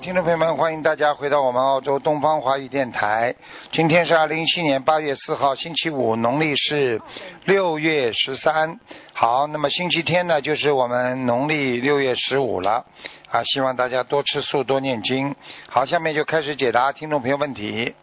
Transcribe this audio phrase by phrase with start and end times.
[0.00, 3.34] 听众朋友们，欢迎大家回到我们澳洲东方华语电台。
[3.72, 7.00] 今天是二零一七年八月四号，星期五，农历是
[7.46, 8.78] 六月十三。
[9.12, 12.86] 好，那么星期天呢，就是我们农历六月十五了。
[13.28, 15.34] 啊，希望大家多吃素，多念经。
[15.68, 17.94] 好，下面就开始解答听众朋友问题。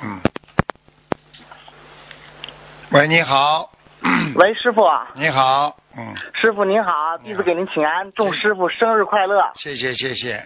[0.00, 0.20] 嗯。
[2.92, 3.73] 喂，你好。
[4.36, 4.82] 喂，师傅。
[5.14, 5.76] 你好。
[5.96, 6.14] 嗯。
[6.34, 9.50] 师傅您好，弟子给您请安，祝师傅生日快乐。
[9.54, 10.42] 谢谢谢谢。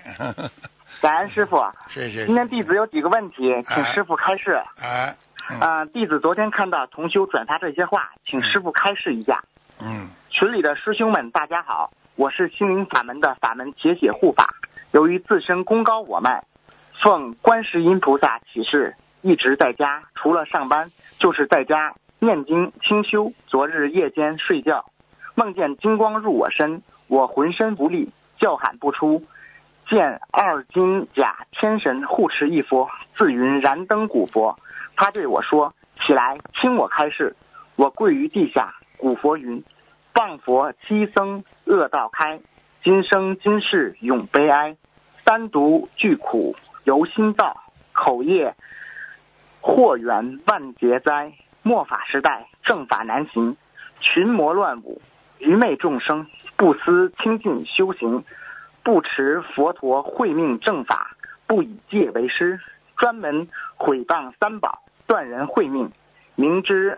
[1.02, 1.64] 感恩师傅。
[1.88, 2.26] 谢谢。
[2.26, 4.52] 今天弟子有几个问题，请师傅开示。
[4.80, 5.14] 啊。
[5.60, 9.42] 嗯，弟子昨天看到同修转发这些话，请师傅开示一下。
[9.80, 10.08] 嗯。
[10.30, 11.90] 群里的师兄们，大家好。
[12.14, 14.54] 我是心灵法门的法门解解护法，
[14.92, 16.44] 由于自身功高我慢，
[17.02, 23.32] 奉观世音菩萨启示，一直在家，除了上班就是在家念经清修。
[23.46, 24.84] 昨日夜间睡觉，
[25.34, 29.24] 梦见金光入我身，我浑身无力，叫喊不出。
[29.88, 34.58] 见二金甲天神护持一佛，自云燃灯古佛。
[34.96, 35.72] 他对我说
[36.04, 37.36] ：“起来，听我开示。”
[37.76, 39.62] 我跪于地下，古佛云。
[40.12, 42.40] 谤佛七僧恶道开，
[42.82, 44.76] 今生今世永悲哀。
[45.24, 47.56] 三毒俱苦由心造，
[47.92, 48.56] 口业
[49.60, 51.32] 祸源万劫灾。
[51.68, 53.54] 末法时代正法难行，
[54.00, 55.02] 群魔乱舞，
[55.38, 58.24] 愚昧众生不思清净修行，
[58.82, 61.14] 不持佛陀慧命正法，
[61.46, 62.58] 不以戒为师，
[62.96, 65.92] 专门毁谤三宝，断人慧命。
[66.36, 66.96] 明知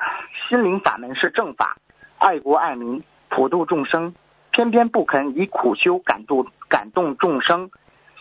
[0.49, 1.77] 心灵法门是正法。
[2.19, 4.15] 爱国爱民，普度众生，
[4.53, 7.73] 偏偏不肯以苦修感动感动众生，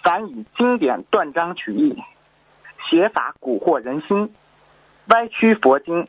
[0.01, 2.01] 反以经典断章取义，
[2.89, 4.33] 邪法蛊惑人心，
[5.09, 6.07] 歪曲佛经。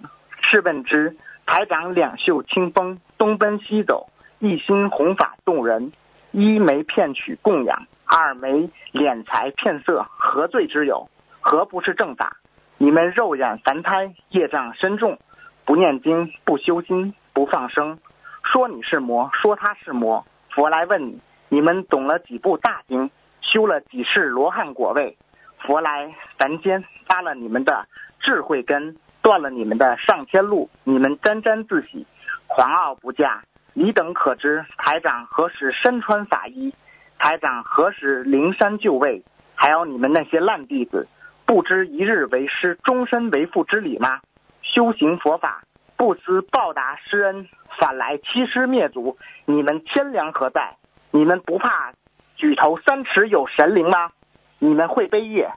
[0.51, 1.17] 试问之，
[1.47, 5.93] 台长两袖清风，东奔西走，一心弘法动人，
[6.33, 11.09] 一没骗取供养，二没敛财骗色，何罪之有？
[11.41, 12.39] 何不是正法？
[12.79, 15.19] 你们肉眼凡胎，业障深重，
[15.65, 17.15] 不念经，不修心。
[17.33, 17.97] 不放生，
[18.43, 20.27] 说你是魔，说他是魔。
[20.51, 23.09] 佛来问你，你们懂了几部大经，
[23.41, 25.17] 修了几世罗汉果位？
[25.61, 27.87] 佛来凡间发了你们的
[28.19, 30.71] 智慧根，断了你们的上天路。
[30.85, 32.07] 你们沾沾自喜，
[32.47, 33.43] 狂傲不驾。
[33.73, 36.75] 你等可知台长何时身穿法衣？
[37.19, 39.23] 台长何时灵山就位？
[39.55, 41.07] 还有你们那些烂弟子，
[41.47, 44.21] 不知一日为师，终身为父之理吗？
[44.63, 45.63] 修行佛法。
[45.97, 47.47] 不思报答师恩，
[47.79, 50.77] 反来欺师灭祖，你们天良何在？
[51.11, 51.93] 你们不怕
[52.37, 54.11] 举头三尺有神灵吗？
[54.59, 55.51] 你们会背业，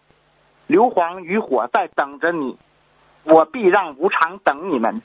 [0.67, 2.57] 硫磺与火在等着你，
[3.23, 5.01] 我必让无常等你们。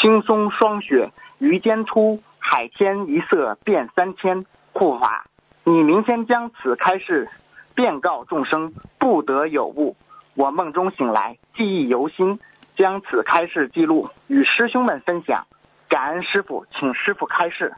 [0.00, 4.44] 轻松霜雪于间出，海天一色变三千。
[4.72, 5.26] 护法，
[5.64, 7.28] 你明天将此开示，
[7.74, 9.96] 便告众生不得有误。
[10.34, 12.38] 我梦中醒来，记忆犹新。
[12.76, 15.48] 将此开示记录与师兄们分享，
[15.88, 17.74] 感恩师傅，请师傅开示。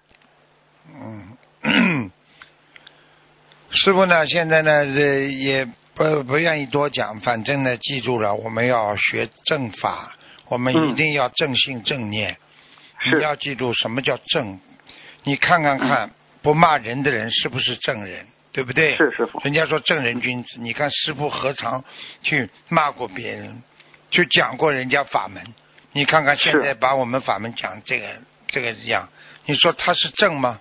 [1.65, 2.11] 嗯，
[3.71, 10.15] 师傅呢，现在呢，这，也不不愿意多讲，反正呢，记住了，我们要学正法，
[10.49, 12.37] 我们一定要正信正念。
[13.12, 14.61] 你要记住什么叫正？
[15.25, 16.11] 你看看看，
[16.43, 18.27] 不骂人的人是不是正人？
[18.53, 18.97] 对不对？
[18.97, 19.41] 是师傅。
[19.45, 21.84] 人家说正人君子，你看师傅何尝
[22.23, 23.62] 去骂过别人？
[24.11, 25.41] 去讲过人家法门，
[25.93, 28.09] 你看看现在把我们法门讲这个
[28.49, 29.09] 这个样，
[29.47, 30.61] 你说他是正吗？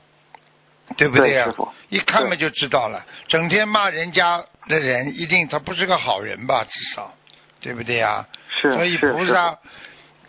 [0.98, 1.52] 对不对啊？
[1.90, 3.04] 一看嘛就知道了。
[3.28, 6.64] 整天骂人家的人，一定他不是个好人吧？
[6.64, 7.14] 至少，
[7.60, 8.26] 对不对呀？
[8.62, 9.60] 是所以菩萨，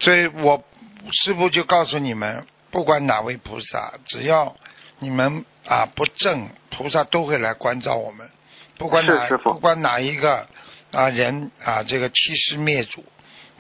[0.01, 0.65] 所以我
[1.13, 4.57] 师傅就告诉你们，不管哪位菩萨，只要
[4.99, 8.29] 你们啊不正，菩萨都会来关照我们。
[8.77, 10.49] 不管哪不管哪一个。
[10.93, 13.05] 啊，人啊，这个欺师灭祖，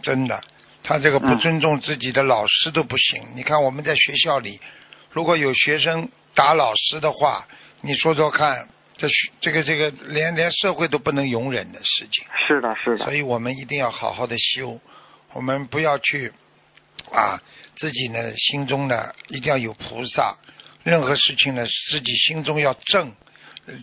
[0.03, 0.41] 真的，
[0.83, 3.23] 他这个不尊重自己的老师都不行。
[3.37, 4.61] 你看我们在学校里，
[5.13, 7.47] 如果有学生打老师的话，
[7.83, 8.67] 你说说看，
[9.01, 9.09] 这
[9.41, 12.23] 这个这个连连社会都不能容忍的事情。
[12.47, 13.05] 是的，是的。
[13.05, 14.79] 所以我们一定要好好的修，
[15.33, 16.31] 我们不要去
[17.11, 17.41] 啊，
[17.77, 20.37] 自己呢心中呢一定要有菩萨，
[20.85, 23.15] 任何事情呢自己心中要正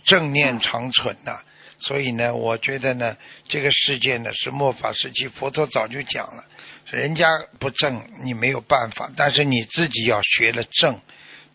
[0.05, 1.39] 正念长存呐。
[1.79, 3.17] 所以呢，我觉得呢，
[3.47, 6.43] 这个世界呢是末法时期，佛陀早就讲了，
[6.91, 7.27] 人家
[7.59, 10.99] 不正你没有办法，但是你自己要学了正，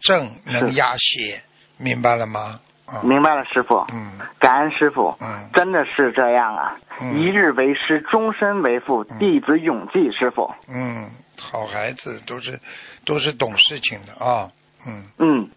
[0.01, 1.43] 正能压邪，
[1.77, 2.61] 明白了吗？
[3.03, 3.85] 明白了，师傅。
[3.93, 5.17] 嗯，感恩师傅。
[5.21, 6.77] 嗯，真的是这样啊！
[7.15, 10.51] 一日为师，终身为父，弟子永记师傅。
[10.69, 12.61] 嗯，好孩子，都是
[13.07, 14.51] 都是懂事情的啊。
[14.87, 15.49] 嗯嗯，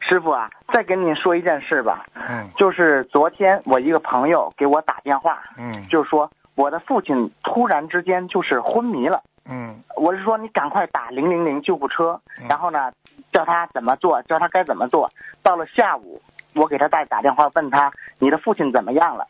[0.00, 2.06] 师傅啊，再跟您说一件事吧。
[2.14, 5.38] 嗯，就是昨天我一个朋友给我打电话。
[5.58, 9.22] 嗯，就是说我的父亲突然之间就是昏迷了。
[9.48, 12.92] 嗯，我是说你赶快打零零零救护车，然后呢，
[13.32, 15.10] 叫他怎么做，教他该怎么做。
[15.42, 16.22] 到了下午。
[16.54, 19.26] 我给他再打电话问他你的父亲怎么样了，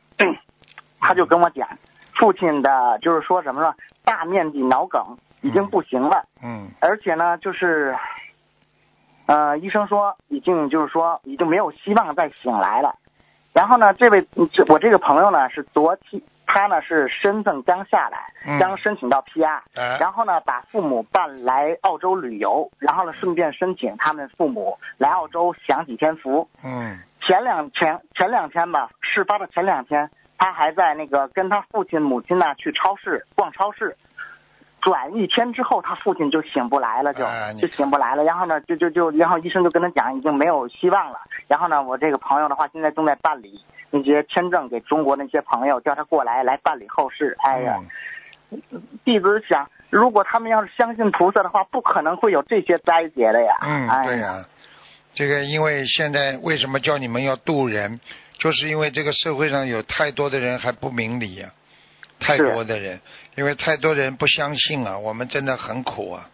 [1.00, 1.68] 他就跟我讲，
[2.14, 3.74] 父亲的就是说什么呢？
[4.04, 7.96] 大面积脑梗已经不行了，嗯，而且呢就是，
[9.26, 12.96] 呃，医生说已经就是说已经没有希望再醒来了。
[13.52, 14.26] 然后呢，这位
[14.68, 16.20] 我这个朋友呢是昨天。
[16.52, 19.60] 他呢是身份刚下来，刚申请到 PR，
[20.00, 26.48] 然后呢把父母办来澳洲旅游，然后呢顺便申请他们父母来澳洲享几天福。
[26.64, 33.96] 嗯，前两前前两天吧，事发的前两天，他还在那个跟他父亲母亲呢去超市逛超市。
[34.82, 37.22] 转一天之后，他父亲就醒不来了，就
[37.60, 38.24] 就醒不来了。
[38.24, 41.20] 然后呢，就就就，然后医生就跟他讲，已经没有希望了。
[41.46, 47.36] 然后呢，我这个朋友的话，现在正在办理那些签证给中国那些朋友，叫他过来来办理后事。
[47.40, 47.78] 哎呀，
[49.04, 53.54] 弟子想，如果他们要是相信菩萨的话，不可能会有这些灾劫的呀。
[53.60, 54.42] 嗯，对呀，
[55.14, 58.00] 这个因为现在为什么叫你们要渡人，
[58.38, 61.50] 就是因为这个社会上有太多的人还不明理呀。
[62.22, 63.00] 太多的人，
[63.34, 66.28] 因为太多人不相信啊，我们真的很苦啊，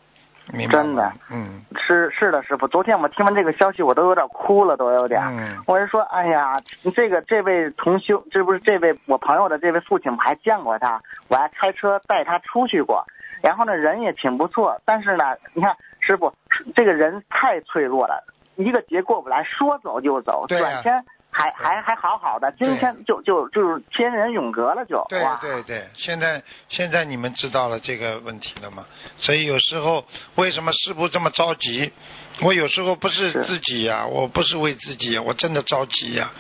[0.53, 0.83] 明白吗？
[0.83, 2.67] 真的，嗯，是是的，师傅。
[2.67, 5.23] 昨天我听完这个消息，我都有点哭了，都有点。
[5.23, 5.63] 嗯。
[5.65, 6.61] 我是说，哎呀，
[6.93, 13.05] 这个这位同修，这不是这位我朋友的这位父亲，我还见过他，我还开车带他出去过。
[13.41, 16.35] 然后呢，人也挺不错，但是呢，你看师傅，
[16.75, 18.25] 这个人太脆弱了，
[18.57, 21.05] 一个节过不来，说走就走，转天。
[21.29, 28.87] 还还还好好的，今天就就就是天人永隔了，就对对对，现在现在你们知道了这个问题了吗？
[29.19, 30.03] 所以有时候
[30.37, 31.93] 为什么师傅这么着急？
[32.41, 36.31] 我有时候不是自己呀，我不是为自己，我真的着急呀。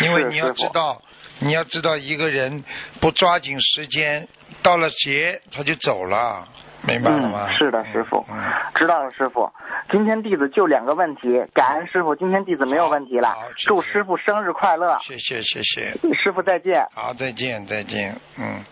[0.00, 1.00] 因为你要知道，
[1.38, 2.64] 你要知道一个人
[3.00, 4.26] 不抓紧时间，
[4.60, 6.48] 到了节他就走了。
[6.84, 7.48] 明白了吗？
[7.52, 8.26] 是的，师傅，
[8.74, 9.50] 知道了，师傅。
[9.90, 12.14] 今天弟子就两个问题，感恩师傅。
[12.16, 13.32] 今天弟子没有问题了，
[13.66, 14.98] 祝师傅生日快乐。
[15.02, 16.84] 谢谢谢谢，师傅再见。
[16.92, 18.64] 好，再见再见，嗯。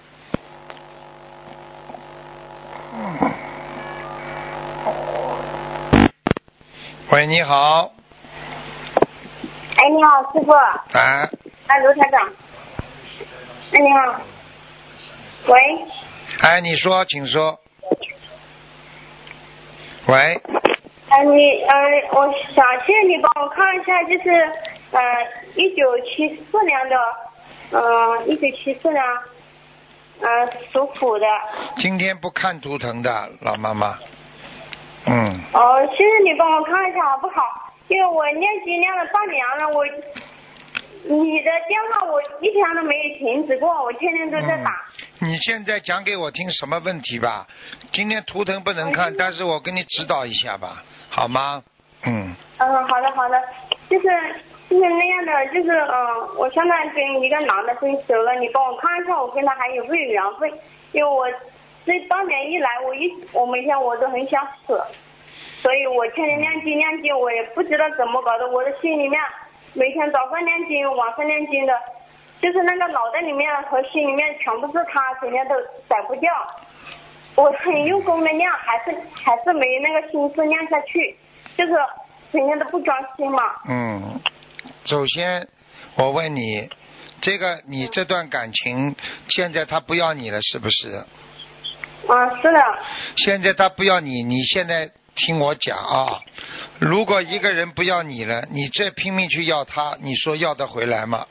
[7.13, 7.93] 喂，你好。
[9.77, 10.53] 哎，你好，师傅。
[10.93, 11.31] 哎。
[11.69, 12.29] 哎，刘台长。
[13.73, 14.21] 哎，你好。
[15.47, 15.55] 喂。
[16.41, 17.60] 哎，你说，请说。
[20.11, 20.43] 喂，
[21.11, 21.75] 呃，你呃，
[22.11, 24.31] 我想请你帮我看一下，就是
[24.91, 25.01] 呃，
[25.55, 26.99] 一九七四年的，
[27.71, 29.01] 呃，一九七四年，
[30.21, 31.27] 呃，属虎的。
[31.77, 33.97] 今天不看图腾的老妈妈。
[35.07, 35.41] 嗯。
[35.53, 37.45] 哦，谢谢你帮我看一下好不好？
[37.87, 39.87] 因为我念经念了半年了，我
[41.05, 44.85] 你的电话我一天都没有停止过，我天天都在打。
[45.23, 47.47] 你现在讲给我听什么问题吧？
[47.93, 51.63] 今天图腾不能看，但是我给你指导一下吧，好吗？
[52.07, 52.35] 嗯。
[52.57, 53.39] 嗯，好的好的，
[53.91, 54.09] 就是
[54.71, 60.51] 就是那样的，就是嗯，我现在跟一个男的分手了，你帮我看一下，我跟他还有没有缘分？
[60.93, 61.31] 因为我
[61.85, 64.83] 这半年一来，我一我每天我都很想死，
[65.61, 69.21] 所以我天天念经念经，我也不知道怎么搞的，我的心里面
[69.75, 71.75] 每天早上念经，晚上念经的。
[72.41, 75.55] 就是那个脑袋里面和心里面全部是他，整天都
[75.87, 76.33] 甩不掉。
[77.37, 81.17] 我很用功的念，还是还是没那个心思念下去，
[81.57, 81.73] 就是
[82.33, 83.43] 整天都不专心嘛。
[83.69, 84.21] 嗯，
[84.85, 85.47] 首先
[85.95, 86.69] 我问你，
[87.21, 88.97] 这个你这段感情
[89.29, 91.05] 现在他不要你了，是不是？
[92.09, 92.79] 啊，是的。
[93.17, 96.19] 现在他不要你，你现在听我讲啊，
[96.79, 101.27] 如果一个人不要你了，你再拼命去要他，你说要得回来吗？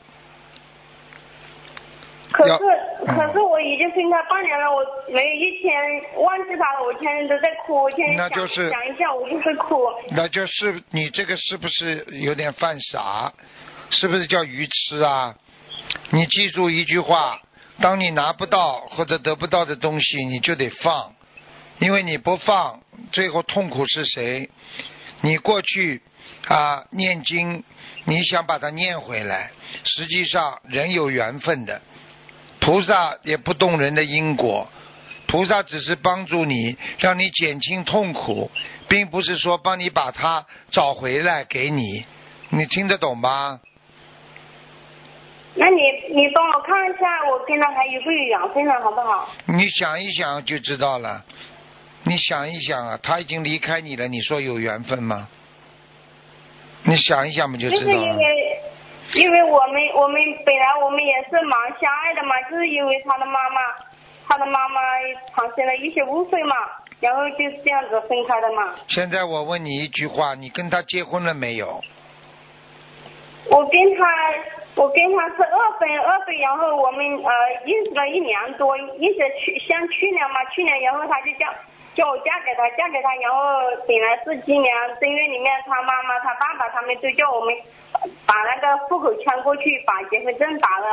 [2.32, 2.64] 可是，
[3.06, 5.72] 可是我已经分开半年了，我没有一天
[6.16, 9.86] 忘记他了，我天天都在哭，我天天想想一下，我就会哭。
[10.10, 13.32] 那就是你这个是不是有点犯傻？
[13.90, 15.34] 是不是叫愚痴啊？
[16.10, 17.40] 你记住一句话：
[17.80, 21.12] 当你拿不到或者得不到的东西，你就得放，
[21.80, 24.48] 因为你不放，最后痛苦是谁？
[25.22, 26.00] 你过去
[26.46, 27.64] 啊念经，
[28.04, 29.50] 你想把它念回来，
[29.82, 31.82] 实际上人有缘分的，
[32.60, 34.68] 菩萨也不动人的因果，
[35.26, 38.50] 菩萨只是帮助你，让你减轻痛苦，
[38.88, 42.04] 并不是说帮你把它找回来给你，
[42.50, 43.60] 你听得懂吗？
[45.54, 45.80] 那你
[46.14, 49.28] 你帮我看一下，我跟他还有没有缘分了，好不好？
[49.46, 51.24] 你想一想就知道了。
[52.04, 55.28] 你想一想啊，他已经离开你了，你说有缘分吗？
[56.84, 57.86] 你想一想不就知道了。
[57.86, 58.49] 就是因为，
[59.14, 63.60] 因为我们我们本来我们也是蛮相爱的嘛，就是因为他的妈妈，
[64.28, 64.80] 他的妈妈
[65.34, 66.56] 产生了一些误会嘛，
[67.00, 68.74] 然后就是这样子分开的嘛。
[68.88, 71.80] 现在我问你一句话，你跟他结婚了没有？
[73.50, 74.04] 我跟他。
[74.76, 77.30] 我跟他是二分二分，然后我们呃
[77.66, 81.52] 认识了一年多，认识去像去年嘛，去年然后他就叫
[82.00, 83.36] 叫我嫁给他，嫁给他，然后
[83.86, 87.54] 本来是今年正月里面，他妈妈他爸爸他们都叫我们
[88.24, 90.86] 把那个户口迁过去，把结婚证打了，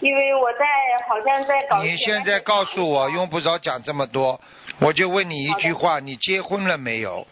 [0.00, 0.64] 因为我在
[1.06, 1.82] 好像在搞。
[1.82, 4.40] 你现在告诉我，用不着讲这么多，
[4.80, 7.26] 我就问你一句话，你结婚了没有？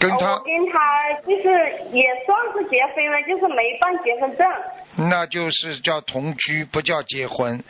[0.00, 1.48] 跟他，我跟他就是
[1.92, 4.44] 也算是结婚了，就是没办结婚证。
[5.08, 7.62] 那就是叫同居，不叫结婚。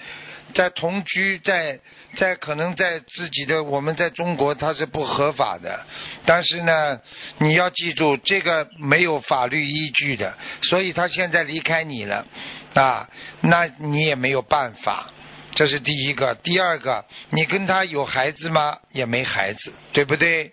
[0.54, 1.78] 在同居，在
[2.18, 5.80] 在可能在自己的我们在中国它是不合法的，
[6.26, 7.00] 但是呢，
[7.38, 10.34] 你要记住这个没有法律依据的，
[10.64, 12.26] 所以他现在离开你了
[12.74, 13.08] 啊，
[13.40, 15.10] 那你也没有办法。
[15.54, 18.76] 这是第一个，第二个，你跟他有孩子吗？
[18.92, 20.52] 也没孩子，对不对？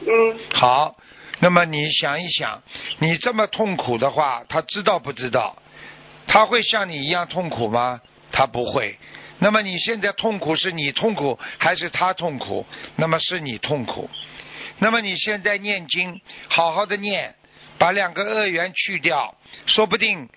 [0.00, 0.96] 嗯，好，
[1.40, 2.62] 那么你想一想，
[2.98, 5.56] 你这么痛苦的话，他知道不知道？
[6.26, 8.00] 他会像你一样痛苦吗？
[8.32, 8.98] 他不会。
[9.40, 12.64] 那么你现在痛苦是你痛苦还是他痛苦？
[12.96, 14.08] 那么是你痛苦。
[14.78, 17.34] 那么你现在念经，好好的念，
[17.78, 19.34] 把两个恶缘去掉，
[19.66, 20.28] 说不定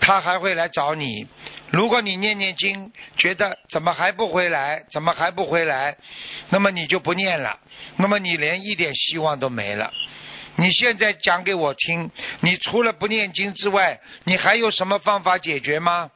[0.00, 1.26] 他还会来找你。
[1.70, 5.96] 如果你念念经，觉得怎么还不回来，怎么还不回来，
[6.50, 7.58] 那么你就不念了，
[7.96, 9.92] 那么你连一点希望都没了。
[10.56, 12.10] 你现在讲给我听，
[12.40, 16.10] 你除了不念经之外，你还有什么方法解决吗？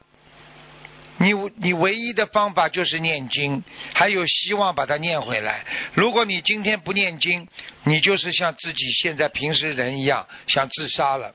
[1.23, 3.63] 你你唯一的方法就是念经，
[3.93, 5.63] 还有希望把它念回来。
[5.93, 7.47] 如果你今天不念经，
[7.85, 11.33] 你就是像自己现在平时人一样想自杀了，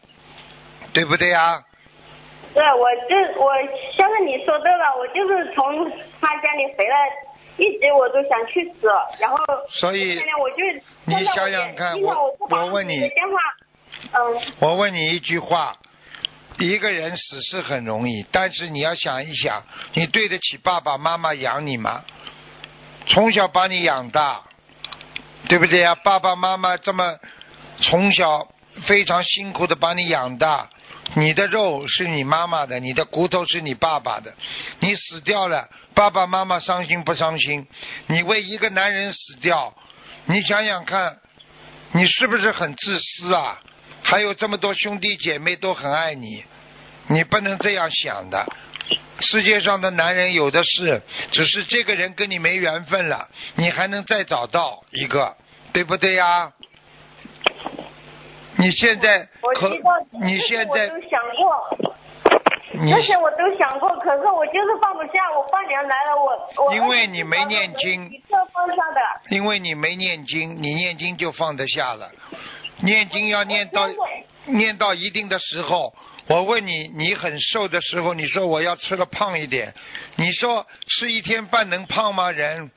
[0.93, 1.63] 对不对啊？
[2.53, 3.53] 对，我就我
[3.95, 5.91] 现在你说对了，我就是从
[6.21, 7.09] 他家里回来，
[7.57, 9.39] 一直我都想去死，然后
[9.71, 10.57] 所以我就
[11.05, 13.01] 你想想看，我我问你，
[14.13, 14.21] 嗯，
[14.61, 15.75] 我问你一句话，
[16.59, 19.63] 一个人死是很容易，但是你要想一想，
[19.95, 22.05] 你对得起爸爸妈妈养你吗？
[23.07, 24.43] 从小把你养大，
[25.49, 25.95] 对不对呀？
[25.95, 27.17] 爸爸妈妈这么
[27.81, 28.49] 从小
[28.83, 30.69] 非常辛苦的把你养大。
[31.15, 34.35] 你的肉是你妈妈的，你的骨头是你爸爸的。
[34.81, 37.67] 你死掉了，爸爸妈妈伤心不伤心？
[38.09, 39.75] 你为一个男人死掉，
[40.27, 41.17] 你想想看，
[41.93, 43.59] 你是不是很自私啊？
[44.09, 46.43] 还有这么多兄弟姐妹都很爱你，
[47.09, 48.43] 你不能这样想的。
[49.21, 55.37] 世界上的男人有的是，只是这个人跟你没缘分了，你还能再找到一个，
[55.75, 56.51] 对不对呀？
[58.57, 59.69] 你现在可
[60.23, 61.79] 你现在都想过，
[62.73, 65.31] 这些我都想过，可是我就是放不下。
[65.37, 69.37] 我半年来了，我我因为你没念经，一个放下的。
[69.37, 72.11] 因为你没念经，你念经就放得下了。
[72.81, 73.89] 念经要念到
[74.47, 75.95] 念到一定的时候，
[76.27, 79.75] 我问你，你很瘦的时候，你说我要吃的胖一点，
[80.17, 82.31] 你说吃一天饭能胖吗？
[82.31, 82.71] 人？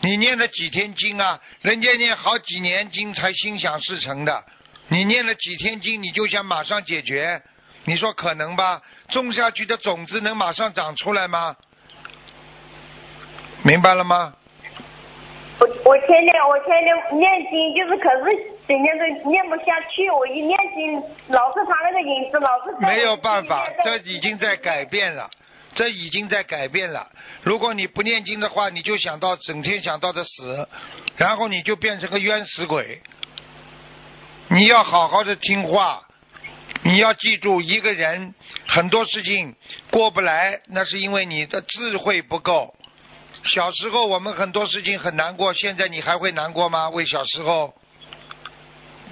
[0.00, 1.40] 你念了几天经啊？
[1.62, 4.44] 人家念好几年经才心想事成的。
[4.88, 7.40] 你念了几天经，你就想马上解决？
[7.84, 8.82] 你说可能吧？
[9.10, 11.56] 种下去的种子能马上长出来吗？
[13.62, 14.34] 明白了吗？
[15.60, 18.36] 我我天天我天天念经，就是可是
[18.68, 20.10] 整天都念不下去。
[20.10, 20.92] 我一念经，
[21.28, 25.28] 老是他那个影子，老是没有办法，这已经在改变了，
[25.74, 27.08] 这已经在改变了。
[27.42, 30.68] 如果你不念经的话，你就想到整天想到的死，
[31.16, 33.00] 然后你就变成个冤死鬼。
[34.50, 36.02] 你要好好的听话，
[36.82, 38.34] 你要记住，一个人
[38.66, 39.54] 很多事情
[39.90, 42.74] 过不来，那是因为你的智慧不够。
[43.44, 46.88] 小时候我们很多事情很难过，现在你还会难过吗？
[46.90, 47.72] 为小时候，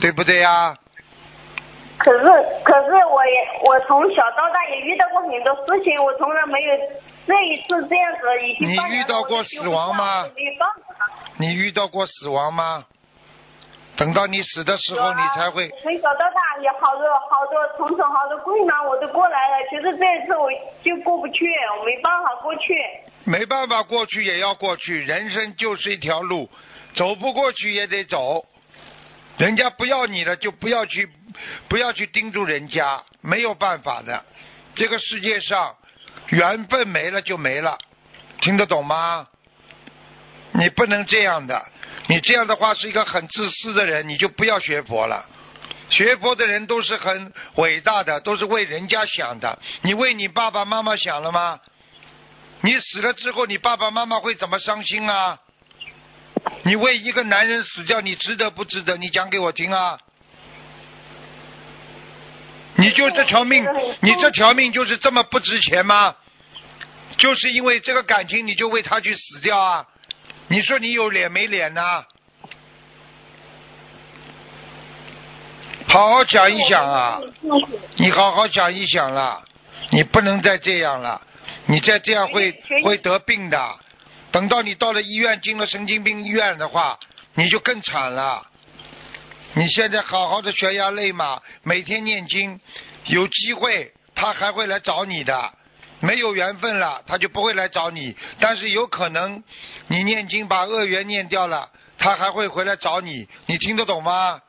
[0.00, 0.76] 对不对呀？
[1.98, 2.24] 可是，
[2.62, 6.76] 可是我也我从小到大也遇到过很多事情，我从来没有
[7.26, 8.68] 这一次这样子已经。
[8.68, 10.28] 你遇到过死亡吗？
[11.38, 12.84] 你遇到过死亡吗？
[13.96, 15.70] 等到你死的时候，你才会。
[15.82, 20.50] 从小到大有好多好多重重好多困难我都过来了，其实这一次我
[20.84, 21.46] 就过不去，
[21.80, 22.74] 我没办法过去。
[23.24, 26.46] 没办法过去也要过去，人生就是一条路，
[26.94, 28.44] 走不过去也得走。
[29.38, 31.08] 人家不要你了，就不要去，
[31.68, 34.24] 不要去盯住人家，没有办法的。
[34.74, 35.76] 这个世界上，
[36.28, 37.78] 缘分没了就没了，
[38.40, 39.26] 听得懂吗？
[40.52, 41.66] 你不能这样的。
[42.08, 45.26] 你这样的话是一个很自私的人，你就不要学佛了。
[45.90, 49.58] 学佛的人都是很伟大的，都是为人家想的。
[49.82, 51.60] 你为你爸爸妈妈想了吗？
[52.62, 55.38] 你死了之后，你爸爸妈妈会怎么伤心啊？
[56.62, 58.96] 你为一个男人死掉，你值得不值得？
[58.96, 59.98] 你讲给我听啊！
[62.76, 63.64] 你就这条命，
[64.00, 66.14] 你这条命就是这么不值钱吗？
[67.18, 69.86] 就是因为这个感情，你就为他去死掉啊？
[70.48, 72.04] 你说你有脸没脸呢？
[75.88, 77.20] 好好想一想啊！
[77.96, 79.42] 你好好想一想了，
[79.90, 81.22] 你不能再这样了，
[81.66, 82.52] 你再这样会
[82.84, 83.76] 会得病的。
[84.36, 86.98] 等到你到了医院进了神经病医院的话，
[87.36, 88.46] 你就更惨了。
[89.54, 92.60] 你现在好好的悬崖勒马，每天念经，
[93.06, 95.54] 有机会他还会来找你的。
[96.00, 98.14] 没有缘分了，他就不会来找你。
[98.38, 99.42] 但是有可能，
[99.86, 103.26] 你念经把恶缘念掉了，他还会回来找你。
[103.46, 104.42] 你听得懂吗？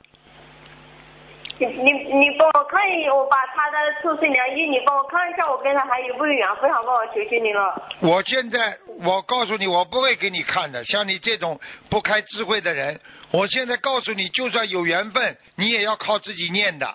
[1.59, 6.71] 你你你帮我看一，我把他的出生年月，你帮我看一下，我跟他还有没有缘分？
[6.71, 7.03] 好不好？
[7.07, 7.81] 求求你了。
[7.99, 10.83] 我现在我告诉你，我不会给你看的。
[10.85, 11.59] 像你这种
[11.89, 12.99] 不开智慧的人，
[13.31, 16.87] 我现在告诉你，就算有缘分，你也要靠自己念的。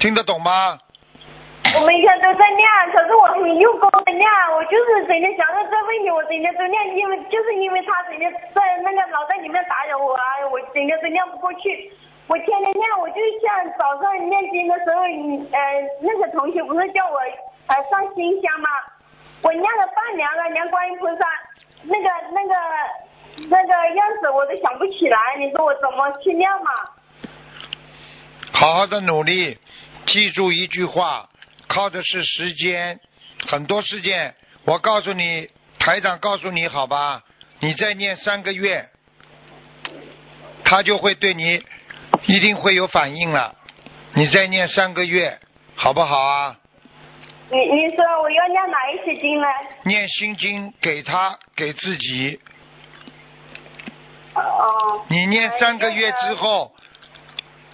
[0.00, 0.78] 听得懂吗？
[1.74, 11.92] 我每天都在念，可是我很用功的念，我就是整天想着这问题，我整天都念，因为就是因为他整天在那个脑袋里面打扰我啊，我整天都念不过去。
[12.28, 15.60] 我天天念，我就像早上念经的时候，你呃，
[16.00, 17.18] 那个同学不是叫我
[17.66, 18.68] 呃上新香吗？
[19.42, 21.26] 我念了半年了，练观音菩萨，
[21.84, 22.54] 那个那个
[23.48, 26.70] 那个样子我都想不起来，你说我怎么去念嘛？
[28.52, 29.58] 好好的努力，
[30.06, 31.28] 记住一句话。
[31.68, 32.98] 靠的是时间，
[33.48, 34.34] 很多事件，
[34.64, 37.22] 我告诉你，台长告诉你好吧，
[37.58, 38.88] 你再念三个月，
[40.64, 41.62] 他就会对你
[42.26, 43.54] 一定会有反应了。
[44.14, 45.38] 你再念三个月，
[45.74, 46.56] 好不好啊？
[47.50, 49.46] 你你说我要念哪一些经呢？
[49.84, 52.40] 念心经给他给自己。
[54.34, 55.04] 哦。
[55.08, 56.72] 你念三个月之后，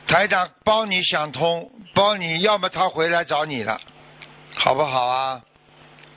[0.06, 1.70] 台长帮你想通。
[1.94, 3.78] 帮你要么他回来找你了，
[4.54, 5.42] 好不好啊？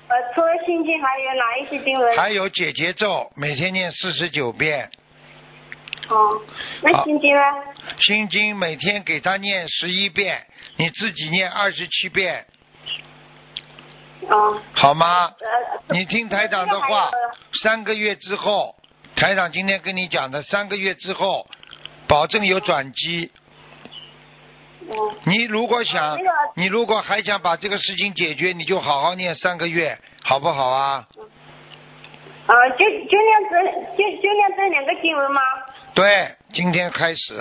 [0.07, 2.15] 呃，除了心经还有哪一些经文？
[2.15, 4.89] 还有解结咒，每天念四十九遍。
[6.09, 6.41] 哦，
[6.81, 7.41] 那心经呢？
[7.99, 10.45] 心经每天给他念十一遍，
[10.77, 12.45] 你自己念二十七遍。
[14.29, 14.61] 哦。
[14.73, 15.31] 好吗？
[15.89, 17.09] 你听台长的话，
[17.61, 18.75] 三个月之后，
[19.15, 21.47] 台长今天跟你讲的，三个月之后，
[22.07, 23.31] 保证有转机。
[25.23, 26.19] 你如果想，
[26.55, 31.07] 你如果还想把这个事情解决，你就好好念三个月，好不好啊？
[32.45, 33.63] 啊，就就念这，
[33.97, 35.41] 就就念这两个经文吗？
[35.95, 37.33] 对，今天开始。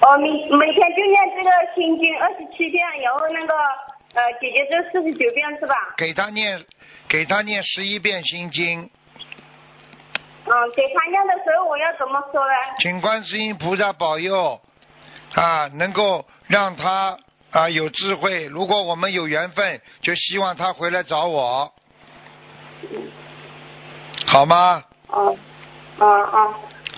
[0.00, 3.54] 哦，每每天就念这个心经二十七遍，然后那个
[4.14, 5.74] 呃，姐姐这四十九遍是吧？
[5.96, 6.64] 给他念，
[7.08, 8.90] 给他念十一遍心经。
[10.46, 12.52] 嗯，给他念的时候我要怎么说呢？
[12.80, 14.60] 请观世音菩萨保佑。
[15.34, 17.18] 啊，能够让他
[17.50, 18.44] 啊有智慧。
[18.44, 21.74] 如果我们有缘分，就希望他回来找我，
[24.26, 24.84] 好吗？
[25.12, 25.36] 嗯，
[25.98, 26.54] 嗯嗯。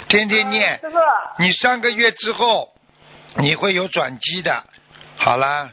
[0.09, 0.79] 天天念。
[0.81, 0.99] 师傅。
[1.38, 2.68] 你三个月之后，
[3.37, 4.64] 你会有转机的。
[5.16, 5.71] 好啦，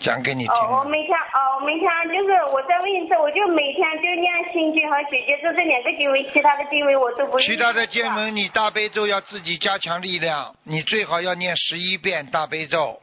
[0.00, 0.52] 讲给你听。
[0.52, 7.38] 哦，我每天哦，我每天就是我再问一次，我就每天就念心经和姐姐咒这两个经文，其他的经文我都不。
[7.40, 13.00] 其他的经文你大悲咒要自己加强力量，你最好要念十一遍大悲咒。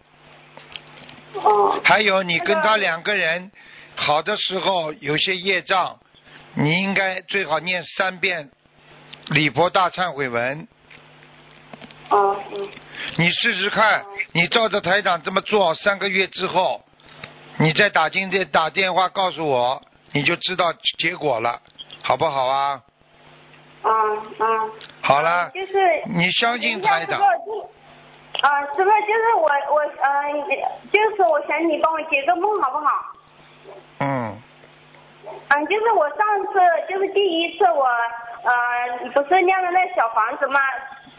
[1.33, 1.79] 哦。
[1.83, 3.51] 还有你跟他两个人
[3.95, 5.99] 好的时候有些业障，
[6.55, 8.49] 你应该最好念三遍
[9.27, 10.67] 礼佛大忏悔文。
[12.09, 12.69] 哦嗯。
[13.17, 16.83] 你试试看，你照着台长这么做，三个月之后，
[17.57, 19.81] 你再打进电打电话告诉我，
[20.11, 21.59] 你就知道结果了，
[22.01, 22.81] 好不好啊？
[23.83, 23.91] 嗯
[24.39, 24.71] 嗯。
[25.01, 25.49] 好了。
[25.53, 25.73] 就是。
[26.05, 27.19] 你相信台长。
[27.19, 30.43] 啊，师傅，就是我我嗯，
[30.91, 32.91] 就是我想你帮我解个梦，好不好？
[33.99, 34.37] 嗯。
[35.49, 36.59] 嗯，就是我上次
[36.89, 37.87] 就是第一次我
[38.43, 40.59] 呃不是念了那小房子嘛，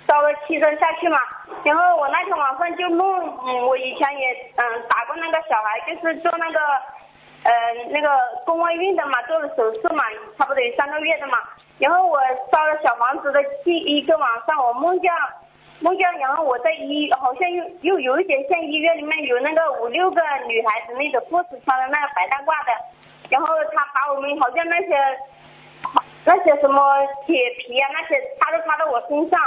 [0.06, 1.18] 烧了七针下去嘛。
[1.64, 6.60] 然后我那天晚上就梦，嗯，我以前也嗯打过那个小孩，就是做那个
[7.44, 7.50] 呃
[7.90, 8.10] 那个
[8.44, 10.04] 宫外孕的嘛，做了手术嘛，
[10.38, 11.38] 差不多有三个月的嘛。
[11.78, 12.20] 然后我
[12.52, 15.12] 烧了小房子的第一个晚上，我梦见
[15.80, 22.72] 梦见，然后我在医，好像又又有一点像医院里面有那个五六个女孩子那种护士穿的那个白大褂的，
[23.28, 24.94] 然后他把我们好像那些
[26.24, 26.80] 那些什么
[27.26, 29.40] 铁皮啊那些插都插到我身上，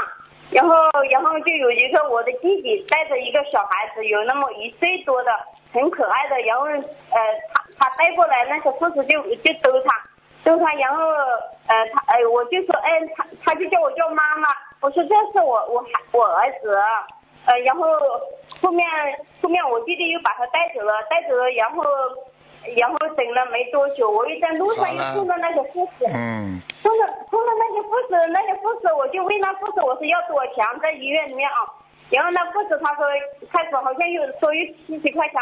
[0.52, 0.76] 然后
[1.10, 5.32] 然后就有一个我的弟弟带着一个小孩子，有那么一岁多的，
[5.74, 7.20] 很可爱的，然后呃
[7.54, 9.96] 他他带过来那些护士就就逗他。
[10.44, 14.48] 逗他，然后呃他哎我就说哎他他就叫我叫妈妈，
[14.80, 16.80] 我说这是我我孩我儿子，
[17.46, 17.84] 呃然后
[18.62, 18.88] 后面
[19.42, 21.84] 后面我弟弟又把他带走了带走了，然后
[22.76, 31.64] 然后等了没多久，我又在路上又碰到那个护士，嗯，碰到碰到那个护士那个护士我就问那护士我说要多少钱在医院里面啊，
[32.10, 33.06] 然后那护士他说
[33.52, 35.42] 开始好像又说有七十块钱，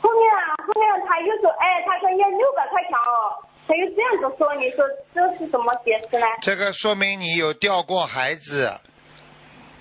[0.00, 3.46] 后面啊后面他又说哎他说要六百块钱哦。
[3.68, 6.26] 他又这样子说，你说这是怎么解释呢？
[6.42, 8.72] 这个说明你有掉过孩子。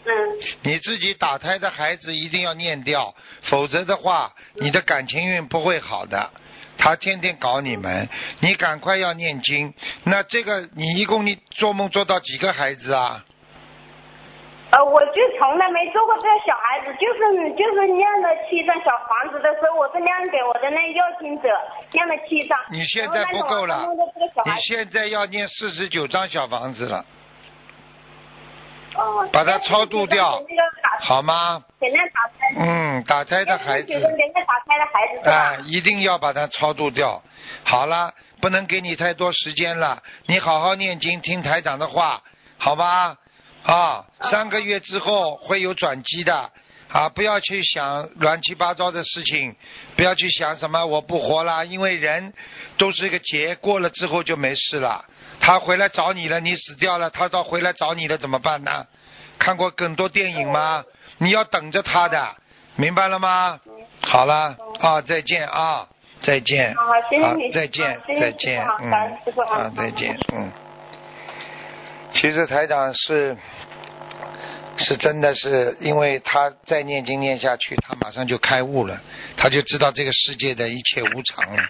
[0.06, 0.14] 嗯。
[0.62, 3.16] 你自己打胎的孩子一定要念掉，
[3.50, 6.30] 否则的话，你的感情运不会好的。
[6.80, 9.72] 他天天搞你们，你赶快要念经。
[10.06, 13.24] 那这个你一共你做梦做到几个孩子啊？
[14.72, 17.20] 呃，我就从来没做过这个小孩子，就是
[17.58, 21.50] 就是念了七张小房子的时候，我是念给我的那要经者
[21.92, 22.58] 念了七张。
[22.72, 23.84] 你现在不够了，
[24.46, 27.04] 你现在要念四十九张小房子了。
[28.96, 29.28] 哦。
[29.32, 30.42] 把它超度掉，
[31.02, 31.64] 好吗？
[32.58, 33.88] 嗯，打胎的孩子。
[33.88, 37.22] 给那打胎的孩子啊，一定要把它超度掉。
[37.64, 42.22] 好了，不能给你太多时间了，你好好念经，听台长的话，
[42.58, 43.16] 好吧？
[43.64, 46.50] 啊，三个月之后会有转机的
[46.90, 47.10] 啊！
[47.10, 49.56] 不要去想乱七八糟的事情，
[49.96, 52.34] 不要去想什么我不活了，因为人
[52.78, 55.06] 都是一个劫，过了之后就没事了。
[55.40, 58.86] 他回来找你了，你死掉了，他到回来找你了怎么办呢？
[59.38, 60.84] 看过更多电影吗？
[61.18, 62.36] 你要等着他的，
[62.76, 63.60] 明白了吗？
[64.02, 65.88] 好了啊，再见啊，
[66.22, 66.74] 再见。
[66.76, 67.52] 好，谢谢你。
[67.52, 70.52] 再见，再见，嗯，啊，再见，嗯。
[72.14, 73.38] 其实台长是
[74.78, 79.00] 是真的是，因为他再念经念下去，他马上就开悟了，
[79.38, 81.64] 他就知道这个世界的一切无常了。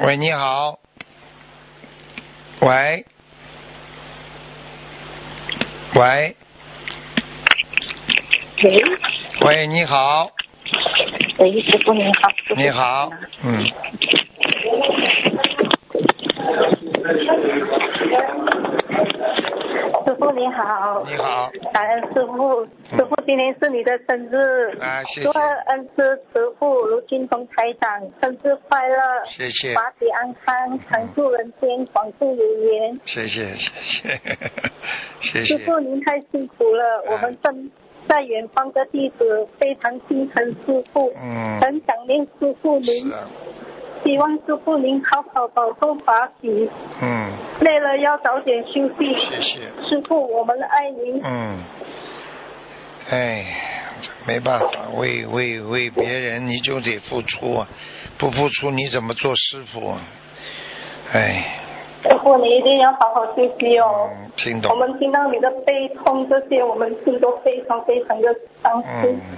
[0.00, 0.78] 喂，你好。
[2.60, 3.04] 喂。
[5.94, 6.36] 喂。
[8.62, 8.76] 喂。
[9.42, 10.30] 喂，你好。
[11.38, 12.28] 喂，师傅你好。
[12.56, 13.10] 你好，
[13.42, 13.64] 嗯。
[20.40, 34.20] 你好，你好，感恩师傅，师傅今天是你的生日，啊谢谢，祝恩师师傅卢金峰台长生日快乐，谢谢，法体安康，常住人间，广度有缘，谢谢谢谢，
[35.20, 37.70] 谢谢，师傅您太辛苦了，我们正
[38.08, 43.12] 在远方的弟子非常心疼师傅，嗯，很想念师傅您。
[44.02, 46.70] 希望师傅您好好保重法体。
[47.00, 47.30] 嗯。
[47.60, 49.14] 累了要早点休息。
[49.14, 49.60] 谢谢。
[49.88, 51.20] 师傅，我们爱您。
[51.22, 51.58] 嗯。
[53.10, 53.44] 哎，
[54.26, 57.68] 没办法，为为为别人你就得付出啊，
[58.16, 60.00] 不付出你怎么做师傅啊？
[61.12, 61.56] 哎。
[62.02, 64.08] 师傅，你一定要好好休息哦。
[64.10, 64.72] 嗯，听懂。
[64.72, 69.20] 我们听到你的悲痛这些，我们心都非常非常的伤心。
[69.20, 69.36] 嗯。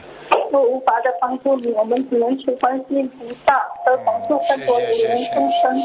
[0.51, 5.81] 都无法的帮助你，我们只能求观世音菩萨，和帮助更多的人众生，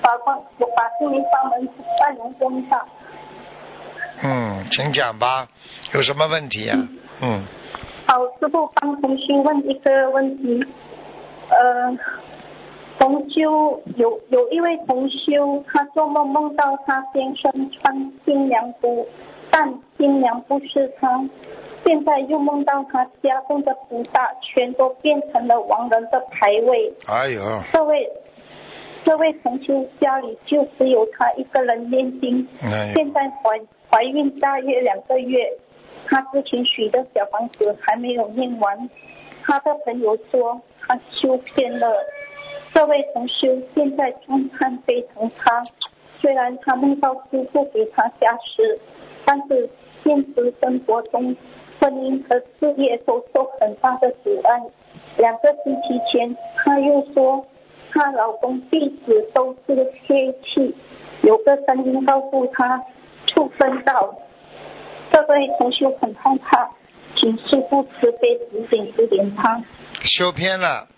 [0.00, 0.40] 把光
[0.76, 1.68] 把心灵法门
[2.00, 2.80] 万人供上。
[4.22, 5.48] 嗯，请讲吧，
[5.92, 6.74] 有什么问题呀？
[7.20, 7.44] 嗯。
[8.06, 10.64] 好，师傅帮同学问一个问题，
[11.48, 11.98] 呃，
[12.98, 19.06] 同修有有一位同修，他做梦梦到他先生穿新娘服，
[19.50, 21.24] 但新娘不是他。
[21.84, 26.92] 现在又梦到他家中的菩萨全都变成了亡人的牌位。
[27.06, 27.62] 哎呦！
[27.72, 28.10] 这位
[29.04, 32.48] 这位同修家里就只有他一个人念经。
[32.62, 32.92] 哎。
[32.94, 35.46] 现在怀怀孕大约两个月，
[36.06, 38.88] 他之前许的小房子还没有念完。
[39.42, 41.94] 他的朋友说他修偏了。
[42.72, 45.62] 这位同修现在状态非常差，
[46.18, 48.80] 虽然他梦到师傅给他加持，
[49.24, 49.68] 但是
[50.02, 51.36] 现实生活中。
[51.84, 54.58] 婚姻和事业都受很大的阻碍。
[55.18, 57.44] 两个星期前，她又说
[57.92, 60.74] 她老公一直都是黑气，
[61.20, 62.82] 有个声音告诉她
[63.26, 64.16] 触分到。
[65.12, 66.70] 这位同学很害怕，
[67.16, 69.62] 请师傅慈悲指点指点他。
[70.04, 70.88] 修偏了，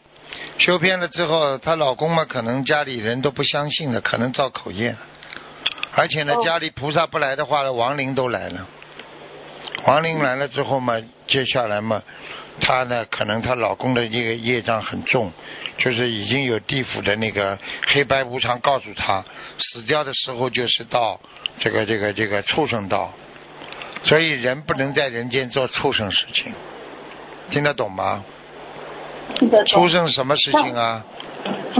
[0.58, 4.94] 修偏了之后，她老公嘛，可能家里人都不相信了，可能造口业。
[5.96, 8.64] 而且呢，家里菩萨不来的话，亡灵都来了。
[9.84, 12.02] 亡灵来了之后嘛，接下来嘛，
[12.60, 15.30] 她呢，可能她老公的这个业障很重，
[15.78, 19.24] 就是已经有地府的那个黑白无常告诉她，
[19.58, 21.20] 死掉的时候就是到
[21.58, 23.12] 这个这个这个畜生道，
[24.04, 26.52] 所以人不能在人间做畜生事情，
[27.50, 28.24] 听得懂吗？
[29.66, 31.04] 畜生什么事情啊？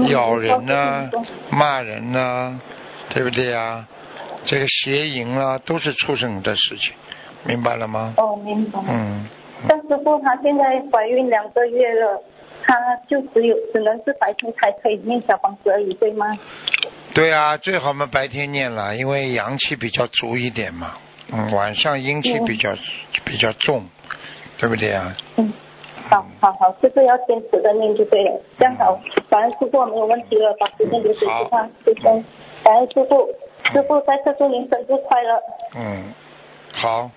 [0.09, 1.09] 咬人呐、
[1.51, 2.61] 骂人呐、
[3.09, 3.87] 对不对呀？
[4.45, 6.93] 这个邪淫啦，都是畜生的事情，
[7.47, 8.15] 明白了吗？
[8.17, 8.81] 哦，明白。
[8.89, 9.27] 嗯，
[9.69, 12.21] 但师傅她现在怀孕两个月了，
[12.63, 12.75] 她
[13.09, 16.27] 就只有只能是白天才可以念小房子而已，对吗？
[17.15, 20.95] 对啊，最好嘛白天念了，因为阳气比较足一点嘛。
[21.33, 22.73] 嗯，晚上阴气比较、
[23.25, 23.85] 比较重，
[24.59, 25.17] 对不对啊？
[25.37, 25.53] 嗯，
[26.09, 28.41] 好好好，就是要坚持的念就对了。
[28.59, 28.97] 这样好，
[29.29, 32.25] 反正师傅没有问题了，把时间留给其他师兄。
[32.63, 33.29] 感恩师傅，
[33.73, 35.41] 师傅再次祝您生日快乐。
[35.75, 36.13] 嗯，
[36.73, 37.11] 好，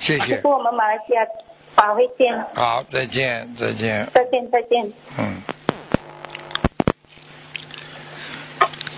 [0.00, 0.50] 谢谢师傅，。
[0.50, 1.22] 我们马来西亚
[1.74, 4.08] 法会见，好，再见，再见。
[4.12, 4.92] 再见再见。
[5.18, 5.42] 嗯。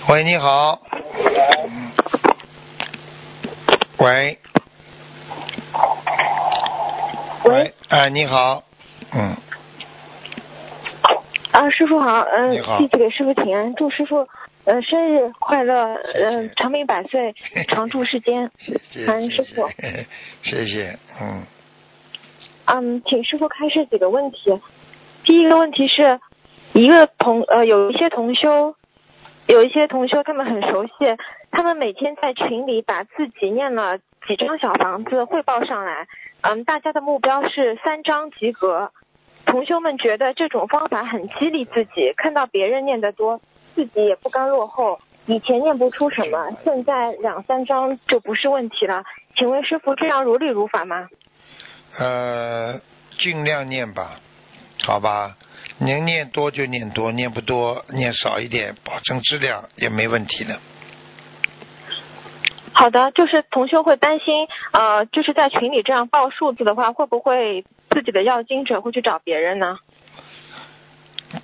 [0.09, 0.81] 喂，你好。
[1.69, 1.91] 嗯
[3.99, 4.39] 喂。
[7.45, 7.75] 喂。
[7.89, 8.63] 哎，你好。
[9.13, 9.37] 嗯，
[11.53, 14.27] 啊，师傅好，嗯、你好弟子给师傅请安，祝师傅
[14.65, 17.35] 呃生日快乐，嗯、长命百岁，
[17.69, 18.51] 常驻世间。
[18.59, 19.07] 谢谢。
[19.07, 19.69] 感恩师傅。
[20.43, 21.43] 谢谢，嗯，
[22.67, 24.61] 嗯，请师傅开示几个问题。
[25.25, 26.21] 第一个问题是，
[26.75, 28.75] 一个同呃有一些同修，
[29.47, 30.93] 有一些同修他们很熟悉，
[31.51, 36.07] 他们每天在群里把自己念了几张小房子汇报上来，
[36.43, 38.93] 嗯，大家的目标是三张及格。
[39.45, 43.41] 同修们觉得这种方法很激励自己，看到别人念得多，
[43.75, 45.01] 自己也不甘落后。
[45.27, 49.05] 以前念不出什么，现在两三张就不是问题了。
[49.37, 51.09] 请问师傅，这样如理如法吗？
[51.97, 52.81] 呃，
[53.21, 54.19] 尽量念吧，
[54.85, 55.37] 好吧，
[55.79, 60.59] 能念多就念多，念不多念少一点，保证质量也没问题的。
[62.73, 69.79] 好的，就是同学会担心，呃，就是在群里这样报数字的话，会不会自己的要经者会去找别人呢？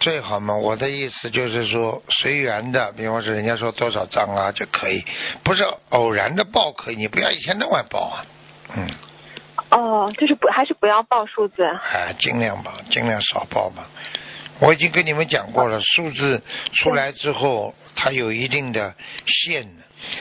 [0.00, 5.04] 最好嘛，我的意思就是说随缘的，比方说人家说多少张啊就可以，
[5.42, 8.26] 不是偶然的报可以，你不要一天到晚报啊，
[8.76, 8.86] 嗯，
[9.70, 11.64] 哦，就是不还是不要报数字。
[11.64, 13.88] 哎，尽量吧，尽量少报吧。
[14.60, 18.94] 我已经跟你们讲过了，数字出来之后，它有一定的
[19.26, 19.68] 限，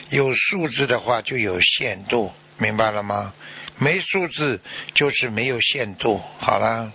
[0.09, 3.33] 有数字的话就有限度，明白了吗？
[3.79, 4.61] 没数字
[4.93, 6.91] 就是没有限度，好了，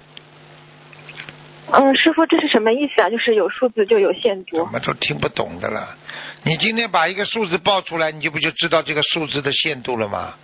[1.73, 3.09] 嗯，师傅，这是什么意思啊？
[3.09, 4.73] 就是有数字就有限度我度。
[4.73, 5.97] 们都听不懂的了。
[6.45, 10.35] 你今天把一个数字报出来，你就不就知道这个数字的限度了吗？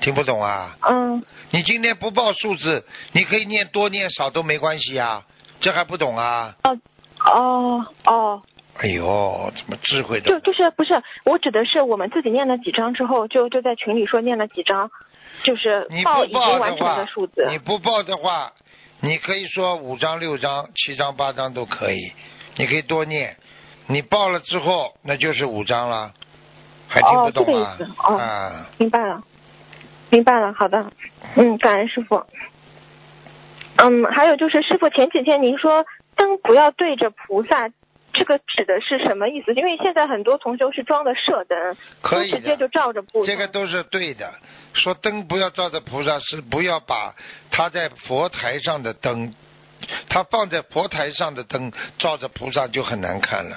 [0.00, 0.76] 听不懂啊？
[0.88, 5.22] 嗯，你今天不报数字，你可以念多念少都没关系啊，
[5.60, 6.54] 这还不懂啊？
[6.64, 6.78] 哦
[7.26, 8.42] 哦哦，
[8.78, 10.30] 哎呦，怎么智慧的？
[10.30, 14.90] 就就是不是，我指的是我们自己念了几张之后，就就在群里说念了几张，
[15.44, 18.50] 就是你报已经完成的数字。，你不报的话，
[19.00, 22.12] 你可以说五张、六张、七张、八张都可以，
[22.56, 23.36] 你可以多念。
[23.86, 26.12] 你报了之后，那就是五张了，
[26.86, 27.72] 还听不懂啊？
[27.72, 29.22] 哦这个哦啊，明白了，
[30.10, 30.90] 明白了，好的，
[31.36, 32.22] 嗯，感恩师傅。
[33.76, 35.84] 嗯，还有就是师傅前几天您说
[36.14, 37.68] 灯不要对着菩萨，
[38.20, 39.54] 这个指的是什么意思？
[39.54, 43.32] 因为现在很多同修是装的射灯，可以都直接就，照着菩萨。
[43.32, 44.30] 这个都是对的。
[44.74, 47.14] 说灯不要照着菩萨，是不要把
[47.50, 49.32] 他在佛台上的灯，
[50.10, 53.56] 他放在佛台上的灯照着菩萨就很难看了。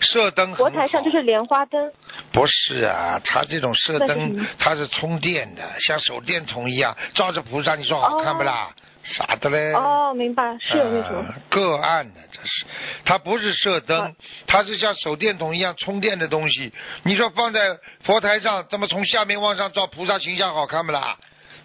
[0.00, 1.92] 射灯佛台上就是莲花灯。
[2.32, 8.74] 不是啊，它这种射灯它是充电的，像手电筒一样照着菩萨，你说好看不啦？
[9.06, 9.72] 傻的嘞！
[9.72, 11.18] 哦，明白，是有那种。
[11.22, 12.66] 啊个案的，这是
[13.04, 14.12] 它不是射灯啊，
[14.46, 16.72] 它是像手电筒一样充电的东西。
[17.04, 21.16] 你说放在佛台上，怎么从下面往上照菩萨形象好看不啦？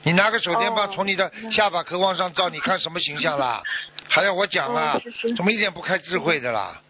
[0.04, 3.62] 你拿个手电棒哦从你的下巴壳往上照，你看什么形象啦？
[4.08, 5.00] 还要我讲啊？
[5.36, 6.82] 怎么一点不开智慧的啦？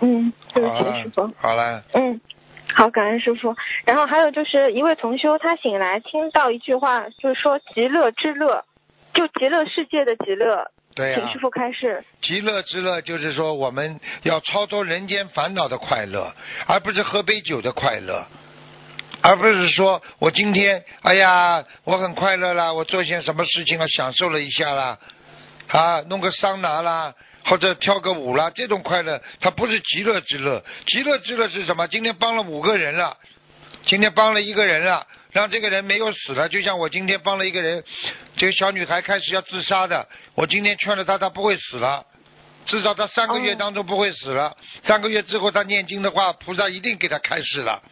[0.00, 1.32] 嗯，对不起，师傅。
[1.38, 2.20] 好了，嗯，
[2.74, 3.54] 好，感恩师傅。
[3.84, 8.64] 然后还有就是一位同修，他醒来听到一句话，就是说“极乐之乐”，
[9.18, 12.04] 就极乐世界的极乐，对呀、请师傅开示。
[12.22, 16.32] 极乐之乐就是说，我们要超脱人间烦恼的快乐，
[16.68, 18.24] 而不是喝杯酒的快乐。
[19.20, 24.96] 而不是说我今天哎呀我很快乐啦，我做些什么事情啊，享受了一下啦，
[25.66, 27.12] 啊，弄个桑拿啦，
[27.44, 30.64] 或者跳个舞啦，这种快乐它不是极乐之乐。
[30.86, 31.88] 极乐之乐是什么？
[31.88, 33.16] 今天帮了五个人了，
[33.84, 37.84] 今天帮了一个人了，让这个人没有死了，就像我今天帮了一个人，
[38.36, 42.04] 这个小女孩开始要自杀的，我今天劝了她，她不会死了。
[42.66, 47.82] 至少她三个月当中不会死了，三个月之后她念经的话，菩萨一定给她开示了，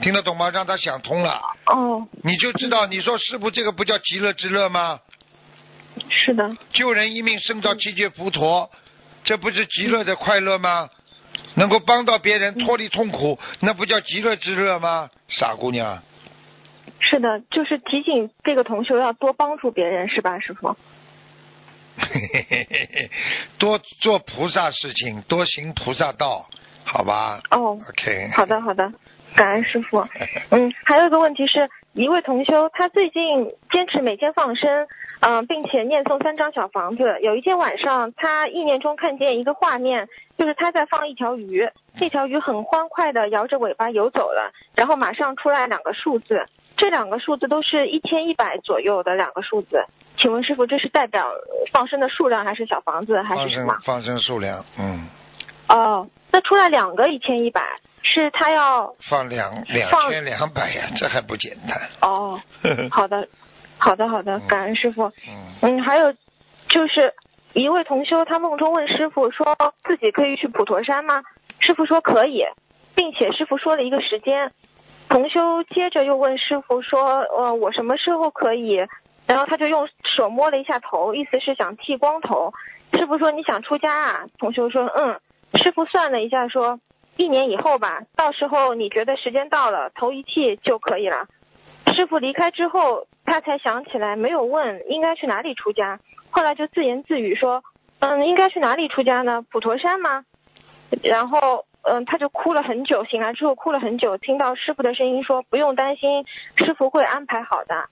[0.00, 0.50] 听得懂吗？
[0.50, 1.40] 让她想通了。
[1.66, 2.06] 哦。
[2.22, 5.00] 你就知道，你说师傅这个不叫极乐之乐吗？
[6.08, 6.56] 是的。
[6.72, 8.68] 救人一命胜造七级浮屠，
[9.24, 10.88] 这不是极乐的快乐吗？
[11.54, 15.10] 能够帮到别人脱离痛苦，那不叫极乐之乐吗？
[15.28, 16.02] 傻姑娘。
[17.00, 20.76] 是的，就是提醒这个同修要多帮助别人，是吧，师傅？
[21.96, 23.10] 嘿嘿嘿嘿嘿，
[23.58, 26.46] 多做菩萨事情，多行菩萨道，
[26.84, 27.40] 好吧？
[27.50, 28.30] 哦，OK。
[28.32, 28.92] 好的，好的，
[29.34, 30.06] 感恩师傅。
[30.50, 34.86] 嗯，还有一个问题是，一位同修他最近坚持每天放生，
[35.20, 37.18] 嗯，并且念诵三张小房子。
[37.22, 40.08] 有一天晚上，他意念中看见一个画面，
[40.38, 46.46] 就是他在放一条鱼，这条鱼很欢快的摇着尾巴游走了，然后马上出来两个数字，
[46.80, 49.84] 这两个数字都是一千一百左右的两个数字。
[50.16, 51.30] 请问师傅，这是代表
[51.70, 53.76] 放生的数量，还是小房子，还是什么？
[53.84, 55.06] 放生数量，嗯。
[55.68, 57.62] 哦，那出来两个一千一百，
[58.02, 60.90] 是他要放两两千两百呀？
[60.96, 61.78] 这还不简单？
[62.00, 62.40] 哦，
[62.90, 63.28] 好的，
[63.76, 65.04] 好的，好的，感恩师傅。
[65.28, 65.52] 嗯。
[65.60, 66.10] 嗯，还有
[66.70, 67.12] 就是
[67.52, 71.22] 一位同修，他梦中问师傅，说自己可以去普陀山吗？
[71.58, 72.42] 师傅说可以，
[72.94, 74.50] 并且师傅说了一个时间。
[75.10, 78.76] 同修接着又问师傅说，呃，我什么时候可以？
[79.26, 82.52] 然后他就用手摸了一下头，意思是想剃光头。
[82.92, 84.26] 师傅说你想出家啊？
[84.38, 85.20] 同修说嗯。
[85.54, 86.78] 师傅算了一下说，
[87.16, 91.26] 一年以后吧，到时候你觉得时间到了，头一剃就可以了。
[91.92, 95.98] 师傅离开之后，他才想起来没有问应该去哪里出家，
[96.30, 97.64] 后来就自言自语说，
[97.98, 99.44] 嗯，应该去哪里出家呢？
[99.50, 100.24] 普陀山吗？
[101.02, 106.24] 然后嗯，他就哭了很久，醒来之后哭了很久，听到师傅的声音说不用担心，
[106.56, 107.88] 师傅会安排好的。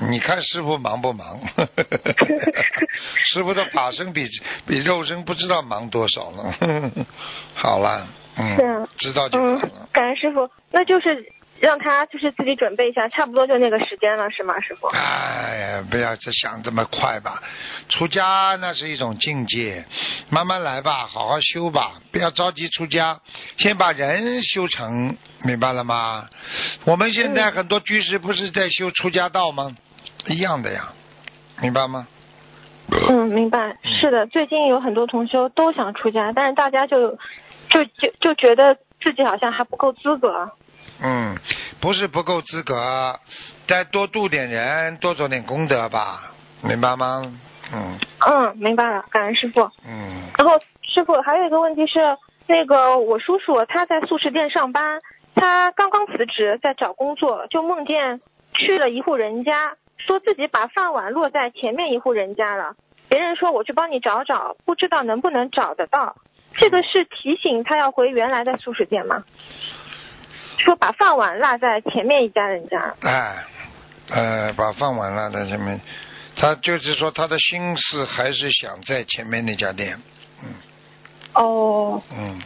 [0.00, 1.38] 你看师傅忙不忙？
[3.24, 4.28] 师傅的法身比
[4.66, 6.54] 比肉身不知道忙多少了。
[7.54, 9.88] 好了，嗯，知道就好了。
[9.92, 11.24] 感恩师傅，那就是
[11.60, 14.86] 让他就是自己准备一下，差不多就那个时间了，是吗，师傅？
[14.88, 17.42] 哎呀，不要再想这么快吧。
[17.88, 19.84] 出家那是一种境界，
[20.30, 23.20] 慢慢来吧，好好修吧，不要着急出家，
[23.58, 26.28] 先把人修成，明白了吗？
[26.84, 29.76] 我们现在很多居士不是在修出家道吗？
[30.26, 30.92] 一样的呀，
[31.60, 32.06] 明白吗？
[32.90, 33.76] 嗯，明白。
[33.82, 37.18] 是的，最近有很多同修都想出家，但是大家就
[37.68, 40.50] 就就就觉得自己好像还不够资格。
[41.02, 41.36] 嗯，
[41.80, 43.18] 不是不够资格，
[43.66, 46.32] 再多度点人，多做点功德吧，
[46.62, 47.22] 明白吗？
[47.72, 47.98] 嗯。
[48.26, 49.60] 嗯，明白了，感恩师傅。
[49.86, 50.22] 嗯。
[50.36, 52.00] 然后师傅还有一个问题是，
[52.46, 55.00] 那个我叔叔他在素食店上班，
[55.34, 58.20] 他刚刚辞职在找工作，就梦见
[58.54, 62.74] 去了一户人家，说自己把饭碗落在前面一户人家了，
[63.08, 66.16] 别人说我去帮你找找，不知道能不能找得到。
[66.54, 69.22] 这个是提醒他要回原来的素食店吗？
[70.58, 72.94] 说把饭碗落在前面一家人家。
[73.02, 73.44] 哎，
[74.10, 75.80] 呃，把饭碗落在前面，
[76.36, 79.98] 他就是说他的心思还是想在前面那家店，
[80.42, 80.50] 嗯。
[81.34, 82.02] 哦。
[82.12, 82.40] 嗯。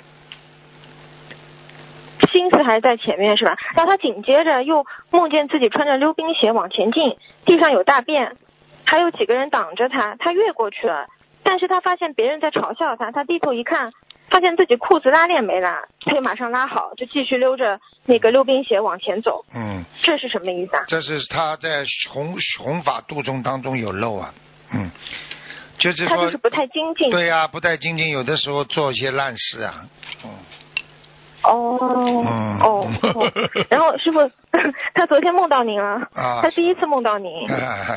[2.33, 3.57] 心思还是在前面是吧？
[3.75, 8.37] 然后他紧接着又梦见自己穿着溜冰鞋往前进，地上有大便，
[8.87, 11.09] 还有几个人挡着他，他越过去了，
[11.43, 13.93] 但是他发现别人在嘲笑他，他低头一看。
[14.33, 19.45] 发现自己裤子拉链没拉，他就马上拉好，就继续溜着那个溜冰鞋往前走。
[19.55, 20.85] 嗯，这是什么意思啊？
[20.89, 24.33] 这是他在弘弘法度众当中有漏啊。
[24.73, 24.91] 嗯，
[25.77, 27.11] 就是他就是不太精进。
[27.11, 29.87] 对呀，不太精进，有的时候做一些烂事啊。
[30.25, 30.31] 嗯。
[31.45, 31.79] 哦。
[31.81, 32.61] 嗯。
[32.61, 32.87] 哦。
[33.71, 34.19] 然后师傅，
[34.95, 36.09] 他昨天梦到您了。
[36.15, 36.41] 啊。
[36.43, 37.47] 他第一次梦到您。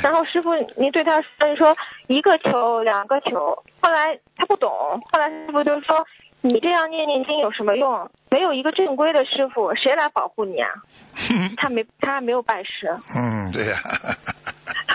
[0.02, 1.76] 然后师傅，您对他说说
[2.08, 3.64] 一个球，两个球。
[3.82, 4.70] 后来他不懂，
[5.12, 6.06] 后来师傅就说。
[6.42, 8.08] 你这样念念经有什么用？
[8.30, 10.70] 没有一个正规的师傅，谁来保护你啊？
[11.58, 12.96] 他没，他还没有拜师。
[13.16, 13.80] 嗯，对呀。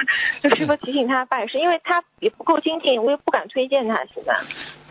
[0.43, 4.35] 就师傅提醒他拜师，因为他也不够精进，我也不敢推荐他现在。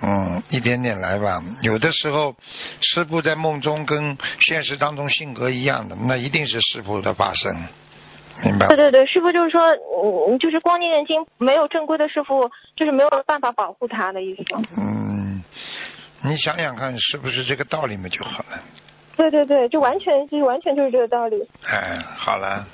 [0.02, 1.44] 嗯，一点点来吧。
[1.62, 2.36] 有的时候，
[2.82, 7.56] 师傅在梦中跟现实当中性格一样的，那一定是师傅的发生，
[8.44, 8.68] 明白？
[8.68, 9.62] 对对对，师傅就是说，
[10.30, 14.44] 嗯，就是光念念经，没有正规的师傅，就是没有办法保护他的意思。
[14.78, 15.44] 嗯。
[16.22, 18.60] 你想想看，是不是这个道理嘛就好了？
[19.16, 21.48] 对对对，就完全就完全就是这个道理。
[21.66, 22.68] 哎，好了，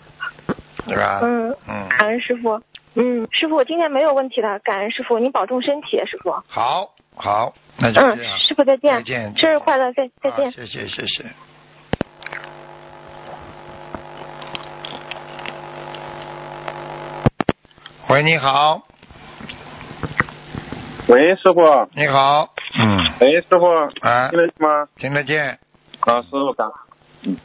[0.88, 1.19] 对吧？
[1.23, 2.61] 嗯嗯，感恩师傅。
[2.97, 6.31] 嗯，师傅，我今天没有问题了，感恩师傅，您保重身体，师傅。
[6.47, 8.95] 好，好，那就嗯这样。，师傅再见。
[8.95, 10.51] 再见生日快乐，再再见好。
[10.51, 11.25] 谢谢谢谢。
[18.07, 18.83] 喂，你好，
[21.09, 21.89] 喂，师傅。
[21.95, 22.47] 你好，
[22.79, 23.65] 嗯，喂，师傅。
[24.07, 24.88] 啊听得见吗？
[24.95, 25.59] 听得见，
[25.99, 26.69] 啊，师傅感，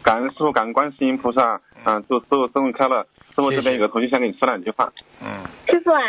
[0.02, 1.60] 感恩师傅，感恩观世音菩萨。
[1.82, 3.06] 啊，祝师傅生日快乐。
[3.40, 4.92] 师傅这边有个同学想跟你说两句话。
[5.22, 5.26] 嗯，
[5.66, 6.00] 师傅啊，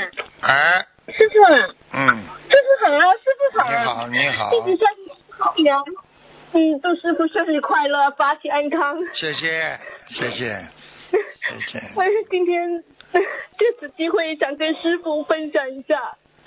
[0.41, 2.07] 哎，师傅啊，嗯，
[2.49, 3.69] 师傅好，师傅好。
[3.69, 5.83] 你好，你好，弟子向你好。
[6.53, 8.97] 嗯，祝师傅生日快乐，法体安康。
[9.13, 9.79] 谢谢，
[10.09, 10.67] 谢谢，
[11.09, 12.83] 谢谢， 我是今天
[13.57, 15.95] 借此机会想跟师傅分享一下。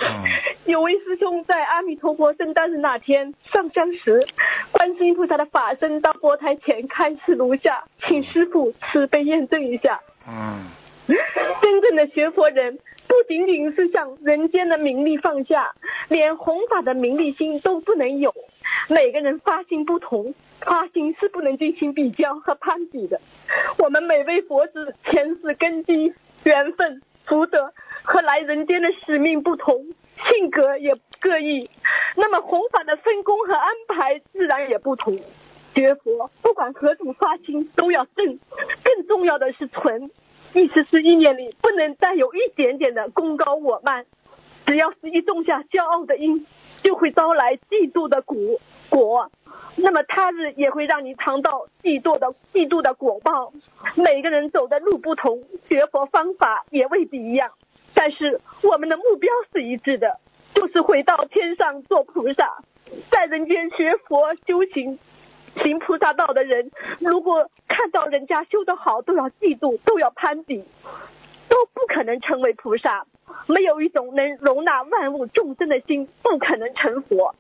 [0.01, 0.25] 嗯
[0.65, 4.27] 有位师兄在阿弥陀佛圣诞日那天上香时，
[4.73, 10.01] 观世音菩萨的法身到佛台前开示如下，请师傅慈悲验证一下。
[10.29, 10.65] 嗯
[11.61, 15.73] 真正的学佛人，不仅仅是向人间的名利放下，
[16.09, 18.35] 连弘法的名利心都不能有。
[18.89, 23.21] 每个人发心不同，发心是不能进行比较和攀比的。
[23.79, 26.15] 我们每位佛子前世根基、
[26.45, 27.73] 缘分、福德
[28.03, 29.77] 和来人间的使命不同，
[30.33, 31.69] 性格也各异，
[32.17, 35.15] 那么弘法的分工和安排自然也不同。
[35.75, 38.39] 学佛不管何种发心都要正，
[38.85, 40.11] 更重要的是纯。
[40.55, 44.07] 意思是意念里不能带有一点点的功高我慢，
[44.67, 46.47] 只要是一种下骄傲的因，
[46.83, 48.39] 就会招来嫉妒的果
[48.89, 49.29] 果。
[49.77, 53.53] 那么他日也会让你尝到嫉妒的嫉妒的果报。
[53.97, 57.51] 每个人走的路不同，学佛方法也未必一样，
[57.93, 60.21] 但是我们的目标是一致的，
[60.55, 62.63] 就是回到天上做菩萨，
[63.11, 64.97] 在人间学佛修行。
[65.63, 70.65] 行菩萨道的人，如果看到人家修得好，都要嫉妒，都要攀比，
[71.49, 73.07] 都不可能成为菩萨。
[73.47, 77.35] 没有一种能容纳万物众生的心，不可能成佛。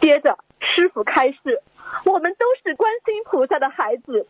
[0.00, 1.60] 接着，师傅开示，
[2.04, 4.26] 我们都是观心菩萨的孩子，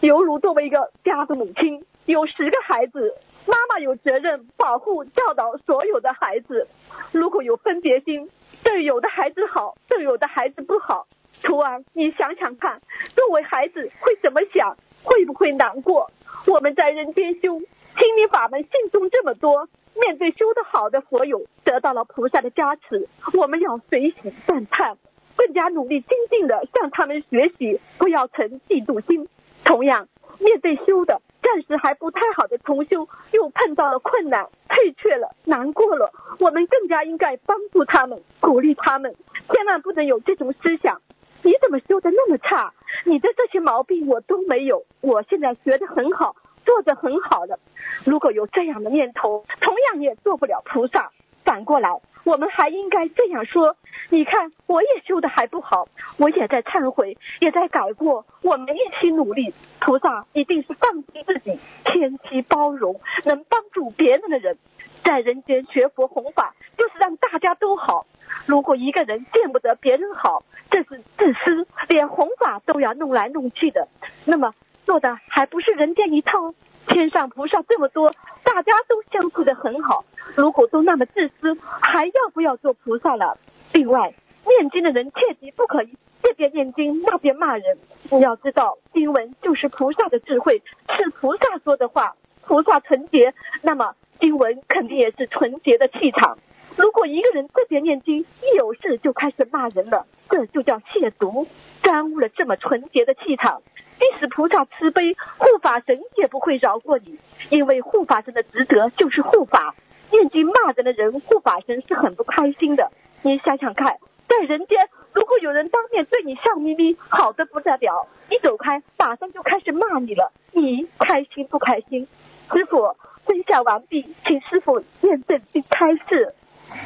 [0.00, 3.14] 犹如作为一个家的母亲，有十个孩子，
[3.46, 6.68] 妈妈有责任保护教导所有的孩子。
[7.12, 8.30] 如果有分别心，
[8.62, 11.06] 对有的孩子好，对有的孩子不好，
[11.48, 12.78] 徒儿，你想想看，
[13.16, 14.76] 作为孩子会怎么想？
[15.02, 16.10] 会不会难过？
[16.46, 24.98] 我们在人间修心灵法门，信众这么多，面对修得好的佛友，得到了菩萨的加持，我们要随喜赞叹，
[25.36, 29.26] 更加努力精进的向他们学习，不要成嫉妒心。
[29.64, 30.06] 同样，
[30.38, 39.14] 面对修的暂时还不太好的同修，又碰到了困难，退却了，难过了，我们更加应该帮助他们，鼓励他们，
[39.50, 41.00] 千万不能有这种思想。
[41.48, 42.74] 你怎么修的那么差？
[43.06, 47.58] 你的这些毛病我都没有，我现在学的很好，做的很好了。
[48.04, 51.10] 如果有这样的念头，同样也做不了菩萨。
[51.46, 51.88] 反过来，
[52.24, 53.74] 我们还应该这样说：
[54.10, 55.88] 你看，我也修的还不好，
[56.18, 59.54] 我也在忏悔，也在改过，我们一起努力。
[59.80, 64.58] 菩萨一定是放低自己，谦虚包容，能帮助别人的人。
[65.02, 68.04] 在人间学佛弘法，就是让大家都好。
[68.48, 73.86] 如果一个人见不得别人好，这是自私，连弘法都要弄来弄去的，
[74.24, 74.54] 那么
[74.86, 76.54] 做的还不是人间一套？
[76.86, 78.10] 天上菩萨这么多，
[78.42, 80.02] 大家都相处的很好，
[80.34, 83.36] 如果都那么自私，还要不要做菩萨了？
[83.74, 84.14] 另外，
[84.46, 87.76] 念经的人切记不可以这边念经那边骂人。
[88.10, 90.62] 你要知道，经文就是菩萨的智慧，
[90.96, 92.14] 是菩萨说的话。
[92.46, 96.38] 菩萨纯洁，那么经文肯定也是纯洁的气场。
[96.78, 101.44] 如果一个人特别念经，一有事就开始骂人了，这就叫亵渎，
[101.82, 103.60] 耽误了这么纯洁的气场。
[103.98, 107.18] 即使菩萨慈悲，护法神也不会饶过你，
[107.50, 109.74] 因为护法神的职责就是护法。
[110.12, 112.92] 念经骂人的人，护法神是很不开心的。
[113.22, 113.98] 你想想看，
[114.28, 122.06] 在人间，如果有人当面对你笑眯眯，好的不得了，一走开，马上就开始骂你了，你开心不开心？
[122.52, 122.94] 师傅
[123.26, 126.32] 分享完毕，请师傅验证并开示。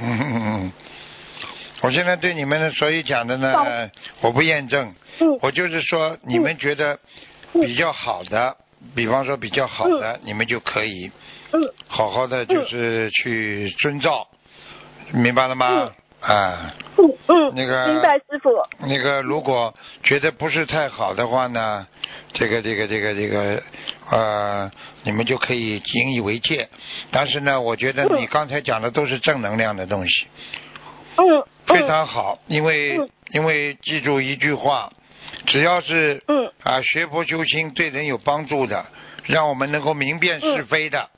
[0.03, 0.73] 嗯，
[1.83, 5.39] 我现在对你们的所以讲的呢，我不验证，嗯。
[5.41, 6.99] 我就是说你们觉得
[7.53, 8.57] 比较好的，
[8.95, 11.11] 比方说比较好的，你们就可以
[11.53, 11.61] 嗯。
[11.89, 14.29] 好好的就是去遵照，
[15.13, 15.93] 明白了吗？
[16.21, 18.51] 啊，嗯嗯，那个明白师傅。
[18.79, 19.75] 那个如果
[20.05, 21.85] 觉得不是太好的话呢，
[22.33, 23.61] 这个这个这个这个
[24.13, 24.71] 呃，
[25.05, 26.69] 你们就可以引以为戒。
[27.11, 30.27] 但是呢，我觉得你刚才讲的都是正能量的东西，
[31.17, 31.25] 嗯，
[31.67, 33.09] 非常好，因为嗯。
[33.33, 34.93] 因为记住一句话，
[35.47, 36.53] 只要是嗯。
[36.63, 38.85] 啊学佛修心对人有帮助的，
[39.25, 41.09] 让我们能够明辨是非的，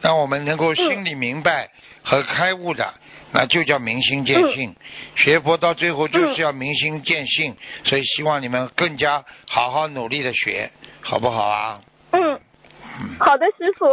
[0.00, 1.68] 让我们能够心里明白
[2.04, 2.94] 和开悟的，
[3.32, 4.76] 那就叫明心见性。
[5.16, 10.70] 学佛到最后就是要明心见性，所以希望你们更加好好努力的学，
[11.00, 11.80] 好不好啊？
[13.00, 13.86] 嗯，好的，师傅，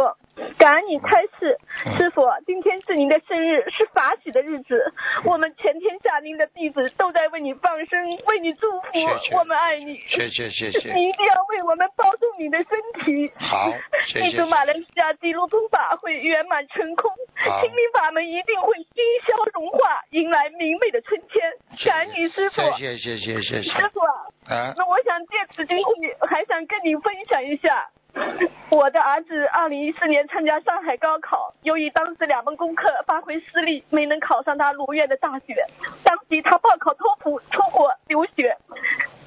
[0.58, 1.56] 感恩你开示。
[1.96, 4.92] 师傅，今天是您的生日，是法喜的日子，
[5.24, 9.96] 我们全天下您的弟子都在为你放生，为你祝福，谢谢我们爱你。
[10.08, 10.92] 谢谢谢谢。
[10.94, 13.30] 你一定要为我们保重你的身体。
[13.38, 13.70] 好，
[14.12, 21.52] 谢谢马来西亚基督宗法会圆满成功，好心灵法门一定会冰消融化，迎来明媚的春天。
[21.84, 22.60] 感恩你师傅。
[22.76, 23.70] 谢谢谢谢谢谢。
[23.70, 24.12] 师傅啊，
[24.48, 27.88] 啊，那我想借此机会，还想跟你分享一下，
[28.70, 35.54] 我的儿子二零一四年参加上海高考，由于当时两门功课发挥失利，没能考上他如愿的大学。
[36.02, 38.56] 当即他报考托福出国留学，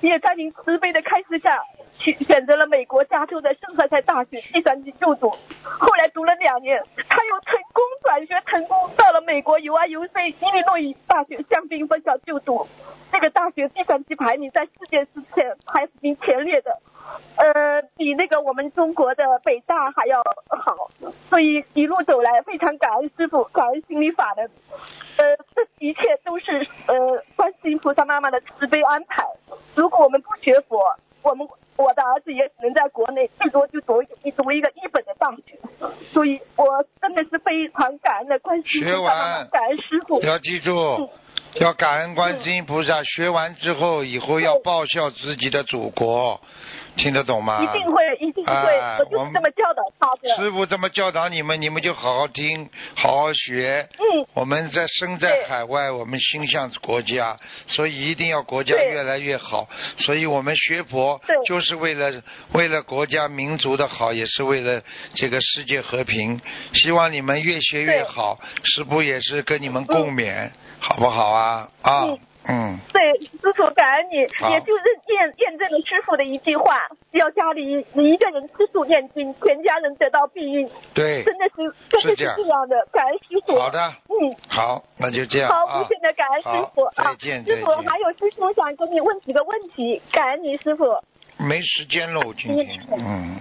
[0.01, 1.61] 也在您慈悲的开示下，
[1.99, 5.29] 去选择了美国加州的圣何塞大学计算机就读。
[5.63, 12.67] 后来读了两年，他又成功转学成功，到了美国 U I U C 伊利诺伊大学香槟分校就读。
[13.11, 16.77] 这个大学计算机排名在世界之前排名前列的，
[17.35, 20.89] 呃，比那个我们中国的北大还要好。
[21.29, 24.43] 所以一路走来，非常感恩师傅，感恩心理法的。
[24.43, 26.95] 呃，这一切都是呃
[27.35, 29.23] 观世音菩萨妈妈的慈悲安排。
[29.75, 30.79] 如果我们不学佛，
[31.21, 35.57] 我们我的儿子也只能在国内最多就读一读一个一本的大学。
[36.11, 36.65] 所以我
[37.01, 40.21] 真的是非常感恩的观世音学菩萨妈妈，完感恩师傅。
[40.21, 41.09] 要记住，
[41.55, 43.03] 要感恩观世音菩萨。
[43.03, 46.39] 学完之后，以后要报效自己的祖国，
[46.99, 47.63] 听得懂吗？
[47.63, 50.35] 一定会，一定会，哎我就是这么教导他的。
[50.35, 53.87] 师傅这么教导你们，你们就好好听，好好学。
[53.93, 54.27] 嗯。
[54.33, 57.37] 我们在身在海外，我们心向国家，
[57.67, 59.69] 所以一定要国家越来越好。
[59.97, 62.21] 所以我们学佛就是为了
[62.51, 64.81] 为了国家民族的好，也是为了
[65.15, 66.39] 这个世界和平。
[66.73, 71.69] 希望你们越学越好，师傅也是跟你们共勉，好不好啊？
[71.81, 72.19] 啊，嗯
[72.49, 80.67] 嗯，对，师傅感恩你，也就是验验证了师傅的一句话：只要家里你一个人吃素念经，全家人得到庇佑。
[80.95, 81.55] 对，真的是，
[81.89, 83.59] 真的是是这样这样的，感恩师傅。
[83.59, 83.79] 好的，
[84.09, 84.35] 嗯。
[84.47, 85.87] 好，那就这样好，啊无。
[85.87, 90.85] 限的感恩师傅再见师傅还有师傅想跟你问几个问题，感恩你师傅。
[91.37, 93.39] 没时间了，我今天，嗯。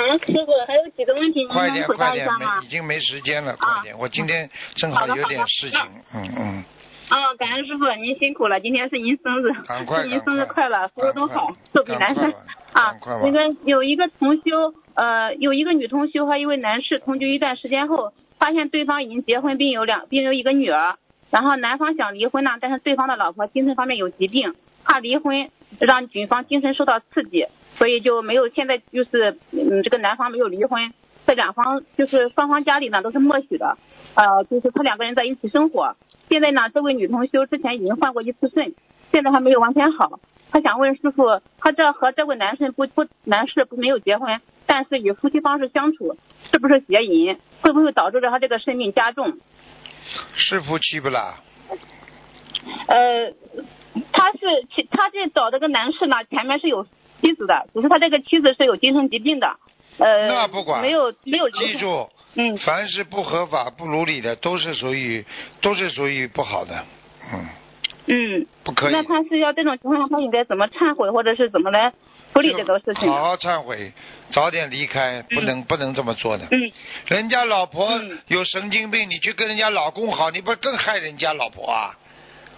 [0.00, 2.68] 嗯，师傅还有几个问题，您快点，能回快点，答一下吗没，已？
[2.70, 3.98] 经没时间了，快点！
[3.98, 5.80] 我今天正好有点事情，
[6.14, 6.64] 嗯嗯，
[7.08, 9.50] 啊，感恩师傅，您辛苦了，今天是您生日，
[9.86, 11.40] 祝您生日快快乐，福如东海，
[11.72, 12.30] 寿比南山
[12.72, 12.94] 啊！
[13.22, 20.96] 那个有一个同修，呃，有一个女同修和一位男士同居一段时间后，发现对方已经结婚并有两并有一个女儿，
[21.30, 24.54] 然后男方想离婚呢，但是对方的老婆精神方面有疾病，
[24.84, 25.48] 怕离婚
[25.78, 27.46] 让女方精神受到刺激，
[27.78, 30.92] 所以就没有现在就是嗯这个男方没有离婚，
[31.26, 33.78] 这两方就是双方家里呢都是默许的，
[34.14, 35.96] 呃，就是他两个人在一起生活。
[36.28, 38.74] 现在呢，这位女同修之前已经换过一次肾，
[39.12, 40.20] 现在还没有完全好。
[40.50, 46.16] 她想问师傅，她这和这位男生不不男士不没有结婚，但是与夫妻方式相处，
[46.50, 47.38] 是不是邪淫？
[47.60, 49.38] 会不会导致着他这个肾病加重？
[50.36, 51.40] 是夫妻不啦？
[52.86, 53.32] 呃，
[54.12, 54.38] 他是
[54.90, 56.86] 他这找这个男士呢，前面是有
[57.20, 59.56] 妻子的，只是他这个妻子是有精神疾病的，
[59.98, 65.24] 呃，那不管没有没有记住，嗯，凡是不合法、不如理的，都是属于
[65.60, 66.84] 都是属于不好的，
[67.32, 67.48] 嗯，
[68.06, 68.92] 嗯，不可以。
[68.92, 71.92] 那他是要这种情况下，他应该怎么忏悔，或者是怎么来
[72.32, 73.08] 处理这个事情？
[73.10, 73.92] 好好忏悔，
[74.30, 76.46] 早点离开，不能、不能这么做的。
[76.50, 76.70] 嗯，
[77.06, 77.90] 人家老婆
[78.28, 81.96] 有神经病，你去跟人家老公好，你不更害人家老婆啊？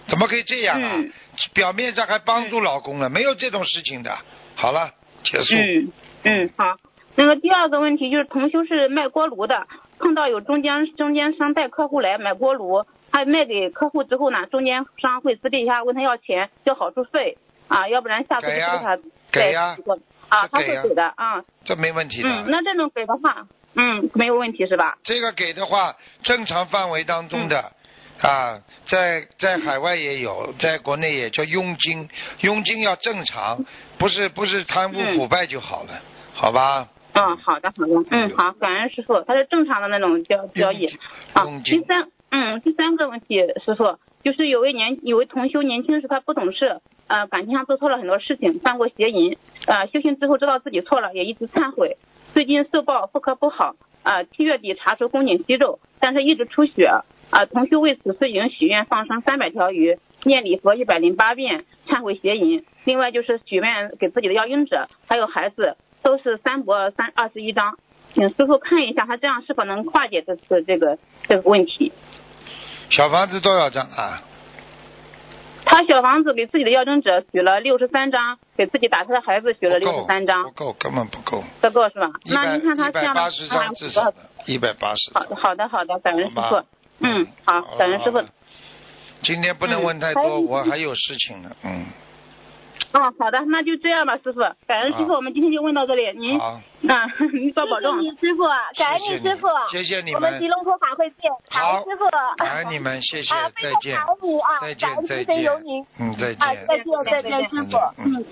[0.07, 0.91] 怎么可以这样啊？
[0.95, 1.11] 嗯
[1.53, 4.15] 表面上还帮助老公了，没有这种事情的。
[4.55, 4.91] 好了，
[5.23, 5.55] 结束。
[5.55, 5.91] 嗯
[6.23, 6.75] 嗯，好。
[7.15, 9.67] 那个第二个问题就是同修是卖锅炉的，
[9.99, 17.37] 碰到有中间中间商带客户来买锅炉，他卖给客户之后呢，中间商会私底下问他要钱，交好处费
[17.67, 18.97] 啊，要不然下次就给他
[19.31, 19.93] 给呀再
[20.29, 21.43] 啊，他会给的啊。
[21.65, 22.29] 这没问题的。
[22.29, 23.45] 嗯，那这种给的话，
[23.75, 24.97] 嗯，没有问题是吧？
[25.03, 27.59] 这个给的话，正常范围当中的。
[27.59, 27.71] 嗯
[28.21, 32.07] 啊，在在海外也有，在国内也叫佣金，
[32.41, 33.65] 佣金要正常，
[33.97, 35.99] 不是不是贪污嗯腐败就好了，
[36.31, 36.87] 好吧？
[37.13, 40.87] 嗯，好的好的，嗯好，感恩师傅，他是正常的那种交交易
[41.33, 41.45] 啊。
[41.63, 49.37] 第三，嗯，第三个问题，师傅就是有位年有位同修年轻时他不懂事，呃，感情上做错了很多事情，犯过邪淫，
[49.67, 51.97] 呃，修行之后知道自己错了，也一直忏悔。
[52.33, 56.89] 最近受报妇科不好，呃，七月底查出宫颈息肉，但是一直出血。
[57.31, 67.77] 啊，同修为此事已经许愿放生三百条鱼，念礼佛一百零八遍，忏悔邪淫，另外就是许愿给自己的要经者还有孩子都是三博三二十一张，
[68.13, 70.97] 请师傅看一下他这样是否能化解这次这个
[71.27, 71.91] 这个问题。
[72.89, 74.23] 小房子多少张啊？
[75.63, 81.43] 他小房子给自己的要征者许了六十三张，给自己打胎的孩子许了六十三张，不够，根本不够。
[81.61, 82.11] 不够是吧？
[82.25, 84.13] 那您看他这样的，一百八十张至少，
[84.47, 85.11] 一百八十。
[85.13, 86.65] 好的，好的，好的，感恩师傅。
[86.99, 88.21] 嗯，好，感恩师傅。
[89.21, 91.51] 今天不能问太多，我还有事情呢。
[91.63, 91.85] 嗯。
[92.93, 94.41] 哦，好的，那就这样吧，师傅。
[94.67, 96.11] 感恩师傅，我们今天就问到这里。
[96.17, 96.39] 您，
[96.81, 98.01] 那您多保重。
[98.01, 98.43] 谢谢师傅，
[98.77, 99.47] 感恩你师傅。
[99.71, 100.15] 谢谢你们。
[100.15, 101.31] 我们吉隆坡法会见。
[101.49, 102.05] 好，师傅。
[102.37, 103.95] 感恩你们，谢谢，再见。
[103.95, 105.51] 感恩你啊，再见，再见。
[105.99, 106.37] 嗯，再见。
[106.39, 107.77] 啊，再见，再见，师傅。
[107.97, 108.25] 嗯。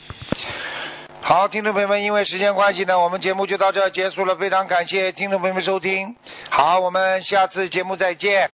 [1.21, 4.35] 好，听众朋友们，因为时间关系呢，我们节目就到这结束了。
[4.37, 6.15] 非常感谢听众朋友们收听。
[6.49, 8.47] 好，我们下次节目再见。